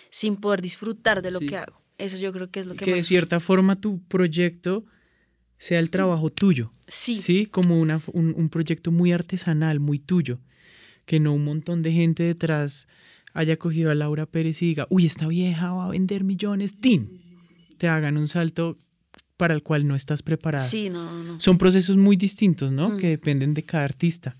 sin 0.09 0.35
poder 0.37 0.61
disfrutar 0.61 1.21
de 1.21 1.31
lo 1.31 1.39
Sí. 1.39 1.47
que 1.47 1.57
hago. 1.57 1.81
Eso 1.97 2.17
yo 2.17 2.31
creo 2.33 2.49
que 2.49 2.59
es 2.59 2.65
lo 2.65 2.75
que, 2.75 2.85
Que 2.85 2.93
de 2.95 3.03
cierta 3.03 3.39
forma 3.39 3.75
tu 3.79 4.01
proyecto 4.03 4.85
sea 5.57 5.79
el 5.79 5.89
trabajo 5.89 6.29
tuyo. 6.29 6.71
Sí, 6.87 7.19
Sí, 7.19 7.45
como 7.45 7.79
una, 7.79 7.99
un, 8.11 8.33
un 8.35 8.49
proyecto 8.49 8.91
muy 8.91 9.11
artesanal, 9.13 9.79
muy 9.79 9.99
tuyo. 9.99 10.39
Que 11.05 11.19
no 11.19 11.33
un 11.33 11.43
montón 11.43 11.81
de 11.81 11.91
gente 11.91 12.23
detrás 12.23 12.87
haya 13.33 13.57
cogido 13.57 13.91
a 13.91 13.95
Laura 13.95 14.25
Pérez 14.25 14.61
y 14.61 14.67
diga, 14.67 14.87
uy, 14.89 15.05
esta 15.05 15.27
vieja 15.27 15.73
va 15.73 15.85
a 15.85 15.89
vender 15.89 16.23
millones, 16.23 16.79
¡tin! 16.79 17.19
Te 17.77 17.87
hagan 17.87 18.17
un 18.17 18.27
salto 18.27 18.77
para 19.37 19.53
el 19.53 19.63
cual 19.63 19.87
no 19.87 19.95
estás 19.95 20.21
preparada. 20.21 20.63
sí, 20.63 20.89
no, 20.89 21.23
no. 21.23 21.39
Son 21.39 21.57
procesos 21.57 21.97
muy 21.97 22.15
distintos, 22.15 22.71
¿no? 22.71 22.89
Mm. 22.89 22.97
Que 22.97 23.07
dependen 23.09 23.53
de 23.53 23.63
cada 23.63 23.83
artista. 23.83 24.37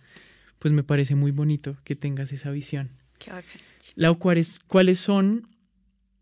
Pues 0.60 0.74
me 0.74 0.84
parece 0.84 1.16
muy 1.16 1.32
bonito 1.32 1.76
que 1.84 1.96
tengas 1.96 2.32
esa 2.32 2.52
visión. 2.52 2.92
Qué 3.20 3.32
bacán. 3.32 3.62
Lau, 3.96 4.18
¿cuáles, 4.18 4.60
¿cuáles 4.60 5.00
son 5.00 5.48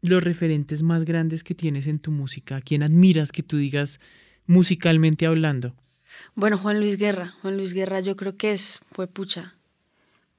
los 0.01 0.23
referentes 0.23 0.81
más 0.81 1.05
grandes 1.05 1.43
que 1.43 1.53
tienes 1.53 1.85
en 1.85 1.99
tu 1.99 2.11
música? 2.11 2.55
¿A 2.55 2.61
quién 2.61 2.81
admiras 2.81 3.31
que 3.31 3.43
tú 3.43 3.57
digas 3.57 3.99
musicalmente 4.47 5.27
hablando? 5.27 5.75
Bueno, 6.35 6.57
Juan 6.57 6.79
Luis 6.79 6.97
Guerra. 6.97 7.35
Juan 7.41 7.57
Luis 7.57 7.73
Guerra 7.73 7.99
yo 7.99 8.15
creo 8.15 8.35
que 8.35 8.51
es, 8.51 8.81
fue 8.91 9.07
pucha, 9.07 9.55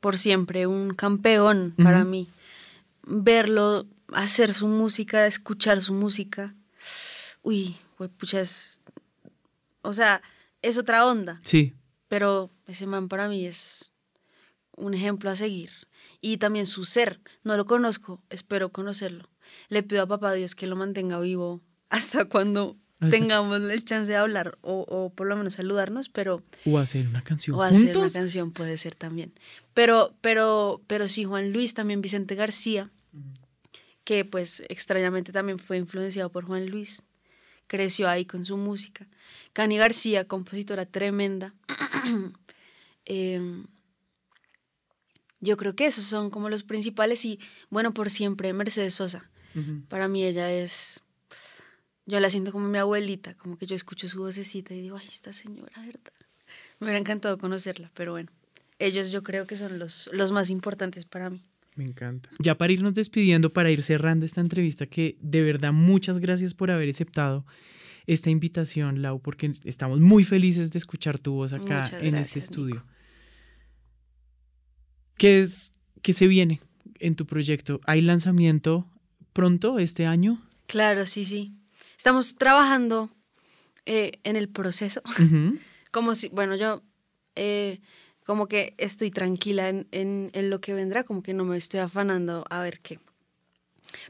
por 0.03 0.19
siempre 0.19 0.67
un 0.67 0.95
campeón 0.95 1.75
para 1.81 2.05
mí. 2.05 2.29
Verlo 3.05 3.87
hacer 4.13 4.53
su 4.53 4.67
música, 4.67 5.29
escuchar 5.29 5.81
su 5.81 5.95
música. 5.95 6.57
Uy, 7.43 7.77
pucha, 8.19 8.41
es... 8.41 8.83
O 9.83 9.95
sea, 9.95 10.21
es 10.61 10.77
otra 10.77 11.07
onda, 11.07 11.41
Sí, 11.45 11.73
pero 12.09 12.51
ese 12.67 12.87
man 12.87 13.09
para 13.09 13.29
mí 13.29 13.47
es 13.47 13.93
un 14.77 14.93
ejemplo 14.93 15.31
a 15.31 15.37
seguir. 15.37 15.71
Y 16.21 16.39
también 16.39 16.67
su 16.67 16.85
ser, 16.85 17.21
no 17.45 17.57
lo 17.57 17.65
conozco, 17.67 18.25
espero 18.29 18.73
conocerlo. 18.73 19.31
Le 19.69 19.85
pido 19.85 20.03
a 20.03 20.09
papá 20.09 20.33
Dios 20.33 20.57
que 20.57 20.67
lo 20.67 20.75
mantenga 20.75 21.21
vivo 21.21 21.61
hasta 21.91 22.29
cuando 22.29 22.77
tengamos 23.11 23.61
el 23.63 23.85
chance 23.85 24.11
de 24.13 24.17
hablar 24.17 24.59
o, 24.63 24.85
o, 24.89 25.11
por 25.11 25.27
lo 25.27 25.37
menos 25.37 25.55
saludarnos, 25.55 26.09
pero... 26.09 26.43
O 26.65 26.79
hacer 26.79 27.07
una 27.09 27.23
canción 27.23 27.57
O 27.57 27.61
juntos. 27.61 27.79
hacer 27.83 27.99
una 27.99 28.11
canción 28.11 28.53
puede 28.53 28.79
ser 28.79 28.95
también. 28.95 29.33
Pero, 29.75 30.15
pero, 30.21 30.83
pero 30.87 31.09
sí, 31.09 31.25
Juan 31.25 31.53
Luis, 31.53 31.75
también 31.75 32.03
Vicente 32.03 32.35
García, 32.35 32.91
que 34.05 34.25
pues 34.25 34.63
extrañamente 34.69 35.33
también 35.33 35.59
fue 35.59 35.79
influenciado 35.79 36.31
por 36.31 36.45
Juan 36.45 36.69
Luis, 36.69 37.03
creció 37.67 38.09
ahí 38.09 38.25
con 38.25 38.45
su 38.45 38.57
música. 38.57 39.07
Cani 39.53 39.79
García, 39.79 40.27
compositora 40.27 40.87
tremenda. 40.87 41.55
eh, 43.07 43.41
yo 45.41 45.57
creo 45.57 45.75
que 45.75 45.87
esos 45.87 46.05
son 46.05 46.31
como 46.31 46.49
los 46.49 46.63
principales 46.63 47.25
y 47.25 47.41
bueno, 47.71 47.95
por 47.95 48.11
siempre 48.11 48.53
Mercedes 48.53 48.95
Sosa. 48.95 49.29
Para 49.89 50.09
mí 50.09 50.25
ella 50.25 50.51
es, 50.51 51.02
yo 52.07 52.21
la 52.21 52.31
siento 52.31 52.53
como 52.53 52.69
mi 52.69 52.79
abuelita, 52.79 53.35
como 53.35 53.57
que 53.57 53.67
yo 53.67 53.77
escucho 53.77 54.09
su 54.09 54.19
vocecita 54.21 54.75
y 54.75 54.81
digo, 54.81 54.97
ay, 54.97 55.07
esta 55.09 55.33
señora, 55.33 55.73
¿verdad? 55.85 56.13
Me 56.81 56.87
hubiera 56.87 56.99
encantado 56.99 57.39
conocerla, 57.39 57.91
pero 57.95 58.13
bueno, 58.13 58.31
ellos 58.79 59.13
yo 59.13 59.23
creo 59.23 59.47
que 59.47 59.57
son 59.57 59.79
los, 59.79 60.11
los 60.13 60.33
más 60.33 60.51
importantes 60.51 61.05
para 61.05 61.31
mí. 61.31 61.43
Me 61.77 61.85
encanta. 61.85 62.29
Ya 62.39 62.59
para 62.59 62.73
irnos 62.73 62.93
despidiendo, 62.95 63.53
para 63.53 63.71
ir 63.71 63.83
cerrando 63.83 64.27
esta 64.27 64.41
entrevista, 64.41 64.87
que 64.87 65.17
de 65.21 65.43
verdad 65.43 65.73
muchas 65.73 66.19
gracias 66.19 66.53
por 66.55 66.71
haber 66.71 66.89
aceptado 66.91 67.47
esta 68.07 68.31
invitación, 68.31 69.01
Lau, 69.01 69.21
porque 69.21 69.53
estamos 69.65 70.01
muy 70.01 70.25
felices 70.25 70.71
de 70.73 70.79
escuchar 70.79 71.19
tu 71.19 71.33
voz 71.35 71.53
acá 71.53 71.83
Muchas 71.85 72.03
en 72.03 72.11
gracias, 72.11 72.27
este 72.37 72.41
Nico. 72.41 72.51
estudio. 72.79 72.87
¿Qué 75.17 75.41
es 75.43 75.75
qué 76.03 76.13
se 76.13 76.27
viene 76.27 76.61
en 76.99 77.15
tu 77.15 77.27
proyecto? 77.27 77.81
¿Hay 77.87 78.01
lanzamiento 78.01 78.89
pronto 79.33 79.79
este 79.79 80.05
año? 80.05 80.43
Claro, 80.67 81.07
sí, 81.07 81.25
sí. 81.25 81.55
Estamos 82.03 82.35
trabajando 82.35 83.11
eh, 83.87 84.19
en 84.25 84.35
el 84.35 84.49
proceso, 84.49 85.03
como 85.93 86.17
si, 86.17 86.31
bueno, 86.31 86.57
yo 86.57 86.83
eh, 87.37 87.79
como 88.27 88.49
que 88.49 88.75
estoy 88.77 89.13
tranquila 89.13 89.69
en, 89.69 89.87
en, 89.93 90.29
en 90.33 90.51
lo 90.51 90.61
que 90.61 90.75
vendrá, 90.75 91.05
como 91.05 91.23
que 91.23 91.33
no 91.33 91.45
me 91.45 91.57
estoy 91.57 91.79
afanando 91.79 92.45
a 92.51 92.59
ver 92.59 92.81
qué. 92.81 92.99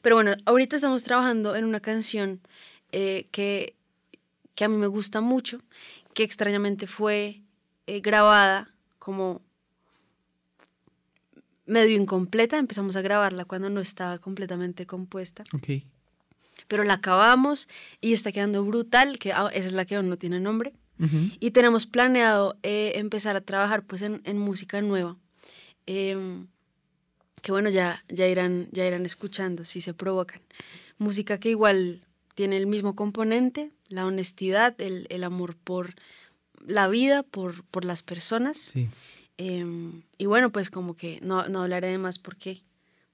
Pero 0.01 0.17
bueno, 0.17 0.33
ahorita 0.47 0.77
estamos 0.77 1.05
trabajando 1.05 1.55
en 1.55 1.67
una 1.67 1.81
canción 1.81 2.41
eh, 2.93 3.27
que, 3.31 3.77
que 4.55 4.65
a 4.65 4.69
mí 4.69 4.79
me 4.79 4.87
gusta 4.87 5.21
mucho, 5.21 5.61
que 6.15 6.23
extrañamente 6.23 6.87
fue 6.87 7.43
grabada 7.87 8.73
como 8.99 9.43
medio 11.67 12.01
incompleta. 12.01 12.57
Empezamos 12.57 12.97
a 12.97 13.03
grabarla 13.03 13.45
cuando 13.45 13.69
no 13.69 13.83
estaba 13.83 14.19
completamente 14.19 14.87
compuesta, 14.87 15.45
Ok. 15.53 15.69
Pero 16.73 16.85
la 16.85 16.95
acabamos 16.95 17.69
y 18.01 18.15
está 18.15 18.33
quedando 18.33 18.65
brutal, 18.65 19.19
que 19.19 19.35
ah, 19.35 19.51
esa 19.53 19.67
es 19.67 19.75
la 19.75 19.85
que 19.85 19.97
aún 19.97 20.09
no 20.09 20.17
tiene 20.17 20.41
nombre. 20.41 20.73
Ujú. 20.99 21.29
Y 21.39 21.51
tenemos 21.51 21.85
planeado 21.85 22.57
eh, 22.63 22.93
empezar 22.95 23.37
a 23.37 23.43
trabajar 23.43 23.85
pues 23.85 24.01
en, 24.01 24.23
en 24.25 24.39
música 24.39 24.81
nueva. 24.81 25.19
Em, 25.85 26.47
que 27.43 27.53
bueno, 27.53 27.69
ya, 27.69 28.03
ya, 28.09 28.27
irán, 28.27 28.69
ya 28.73 28.87
irán 28.87 29.05
escuchando 29.05 29.67
si 29.67 29.83
se 29.83 29.93
provocan. 29.93 30.41
Música 30.97 31.39
que 31.39 31.51
igual 31.51 32.07
tiene 32.35 32.57
el 32.57 32.67
mismo 32.67 32.97
componente, 32.97 33.71
la 33.91 34.07
honestidad, 34.07 34.75
el, 34.81 35.07
el 35.11 35.25
amor 35.25 35.57
por 35.57 35.95
la 36.67 36.89
vida, 36.89 37.23
por, 37.23 37.65
por 37.65 37.85
las 37.85 38.01
personas. 38.01 38.57
Sí. 38.57 38.89
Em, 39.37 40.05
y 40.17 40.25
bueno, 40.25 40.51
pues 40.51 40.71
como 40.71 40.97
que 40.97 41.21
no, 41.21 41.47
no 41.51 41.65
hablaré 41.65 41.89
de 41.89 41.99
más 41.99 42.19
porque, 42.19 42.63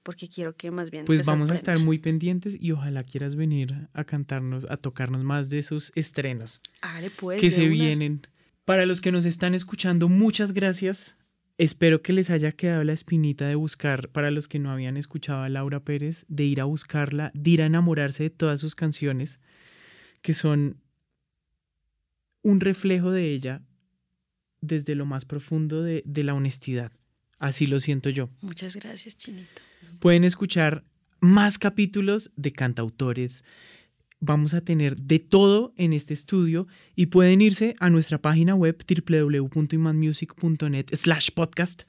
porque 0.09 0.27
quiero 0.27 0.55
que 0.55 0.71
más 0.71 0.89
bien... 0.89 1.05
Pues 1.05 1.19
se 1.19 1.31
vamos 1.31 1.51
a 1.51 1.53
estar 1.53 1.77
muy 1.77 1.99
pendientes 1.99 2.57
y 2.59 2.71
ojalá 2.71 3.03
quieras 3.03 3.35
venir 3.35 3.89
a 3.93 4.03
cantarnos, 4.05 4.65
a 4.67 4.77
tocarnos 4.77 5.23
más 5.23 5.51
de 5.51 5.61
sus 5.61 5.91
estrenos. 5.93 6.63
Hágale, 6.81 7.11
pues, 7.11 7.39
que 7.39 7.51
se 7.51 7.61
una. 7.61 7.69
vienen. 7.69 8.27
Para 8.65 8.87
los 8.87 9.01
que 9.01 9.11
nos 9.11 9.25
están 9.25 9.53
escuchando, 9.53 10.09
muchas 10.09 10.53
gracias. 10.53 11.15
Espero 11.59 12.01
que 12.01 12.11
les 12.11 12.31
haya 12.31 12.51
quedado 12.51 12.83
la 12.83 12.93
espinita 12.93 13.47
de 13.47 13.53
buscar, 13.53 14.09
para 14.09 14.31
los 14.31 14.47
que 14.47 14.57
no 14.57 14.71
habían 14.71 14.97
escuchado 14.97 15.43
a 15.43 15.49
Laura 15.49 15.81
Pérez, 15.81 16.25
de 16.27 16.45
ir 16.45 16.59
a 16.59 16.63
buscarla, 16.63 17.29
de 17.35 17.51
ir 17.51 17.61
a 17.61 17.67
enamorarse 17.67 18.23
de 18.23 18.29
todas 18.31 18.59
sus 18.59 18.73
canciones, 18.73 19.39
que 20.23 20.33
son 20.33 20.81
un 22.41 22.61
reflejo 22.61 23.11
de 23.11 23.31
ella 23.31 23.61
desde 24.59 24.95
lo 24.95 25.05
más 25.05 25.25
profundo 25.25 25.83
de, 25.83 26.01
de 26.03 26.23
la 26.23 26.33
honestidad. 26.33 26.91
Así 27.37 27.67
lo 27.67 27.79
siento 27.79 28.09
yo. 28.09 28.31
Muchas 28.41 28.75
gracias, 28.75 29.15
Chinito. 29.15 29.68
Pueden 29.99 30.23
escuchar 30.23 30.83
más 31.19 31.57
capítulos 31.57 32.31
de 32.35 32.51
cantautores. 32.51 33.43
Vamos 34.21 34.53
a 34.53 34.61
tener 34.61 34.97
de 34.97 35.19
todo 35.19 35.73
en 35.77 35.93
este 35.93 36.13
estudio 36.13 36.67
y 36.95 37.05
pueden 37.05 37.41
irse 37.41 37.75
a 37.79 37.89
nuestra 37.89 38.17
página 38.17 38.53
web 38.53 38.77
www.imanmusic.net 38.85 40.87
slash 40.93 41.31
podcast 41.31 41.83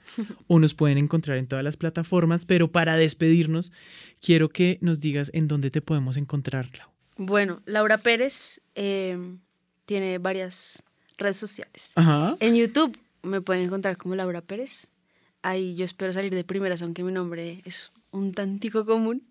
o 0.46 0.60
nos 0.60 0.74
pueden 0.74 0.98
encontrar 0.98 1.38
en 1.38 1.48
todas 1.48 1.64
las 1.64 1.76
plataformas, 1.76 2.46
pero 2.46 2.70
para 2.70 2.96
despedirnos 2.96 3.72
quiero 4.20 4.48
que 4.48 4.78
nos 4.80 5.00
digas 5.00 5.32
en 5.34 5.48
dónde 5.48 5.70
te 5.70 5.82
podemos 5.82 6.16
encontrar, 6.16 6.70
Lau. 6.78 6.88
Bueno, 7.16 7.62
Laura 7.66 7.98
Pérez 7.98 8.60
eh, 8.76 9.18
tiene 9.84 10.18
varias 10.18 10.84
redes 11.18 11.36
sociales. 11.36 11.92
Ajá. 11.96 12.36
En 12.38 12.54
YouTube 12.54 12.96
me 13.22 13.40
pueden 13.40 13.64
encontrar 13.64 13.96
como 13.96 14.14
Laura 14.14 14.40
Pérez. 14.40 14.92
Ahí 15.42 15.74
yo 15.74 15.84
espero 15.84 16.12
salir 16.12 16.34
de 16.34 16.44
primeras, 16.44 16.82
aunque 16.82 17.02
mi 17.02 17.12
nombre 17.12 17.62
es 17.64 17.92
un 18.10 18.32
tantico 18.32 18.84
común. 18.84 19.22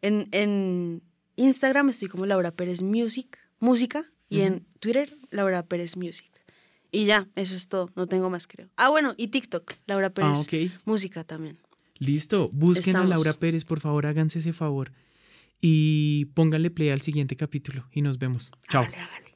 En, 0.00 0.28
en 0.32 1.02
Instagram 1.36 1.88
estoy 1.90 2.08
como 2.08 2.26
Laura 2.26 2.50
Pérez 2.52 2.82
Music, 2.82 3.38
música, 3.60 4.10
y 4.28 4.40
en 4.40 4.64
Twitter 4.80 5.14
Laura 5.30 5.62
Pérez 5.66 5.96
Music. 5.96 6.30
Y 6.90 7.04
ya, 7.04 7.28
eso 7.36 7.54
es 7.54 7.68
todo, 7.68 7.90
no 7.96 8.06
tengo 8.06 8.30
más 8.30 8.46
creo. 8.46 8.68
Ah, 8.76 8.88
bueno, 8.88 9.14
y 9.16 9.28
TikTok, 9.28 9.74
Laura 9.86 10.10
Pérez 10.10 10.46
Ah. 10.50 10.80
Música 10.84 11.24
también. 11.24 11.58
Listo, 11.98 12.48
busquen 12.52 12.96
a. 12.96 13.04
Laura 13.04 13.34
Pérez, 13.34 13.64
por 13.64 13.80
favor, 13.80 14.06
háganse 14.06 14.38
ese 14.40 14.52
favor 14.52 14.92
y 15.60 16.26
pónganle 16.34 16.70
play 16.70 16.88
al 16.90 17.00
siguiente 17.02 17.36
capítulo 17.36 17.86
y 17.92 18.02
nos 18.02 18.18
vemos. 18.18 18.50
Chao. 18.68 18.82
Hágale, 18.82 18.98
hágale. 18.98 19.31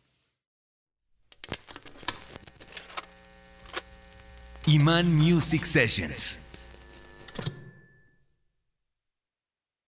Iman 4.69 5.07
Music 5.17 5.65
Sessions. 5.65 6.39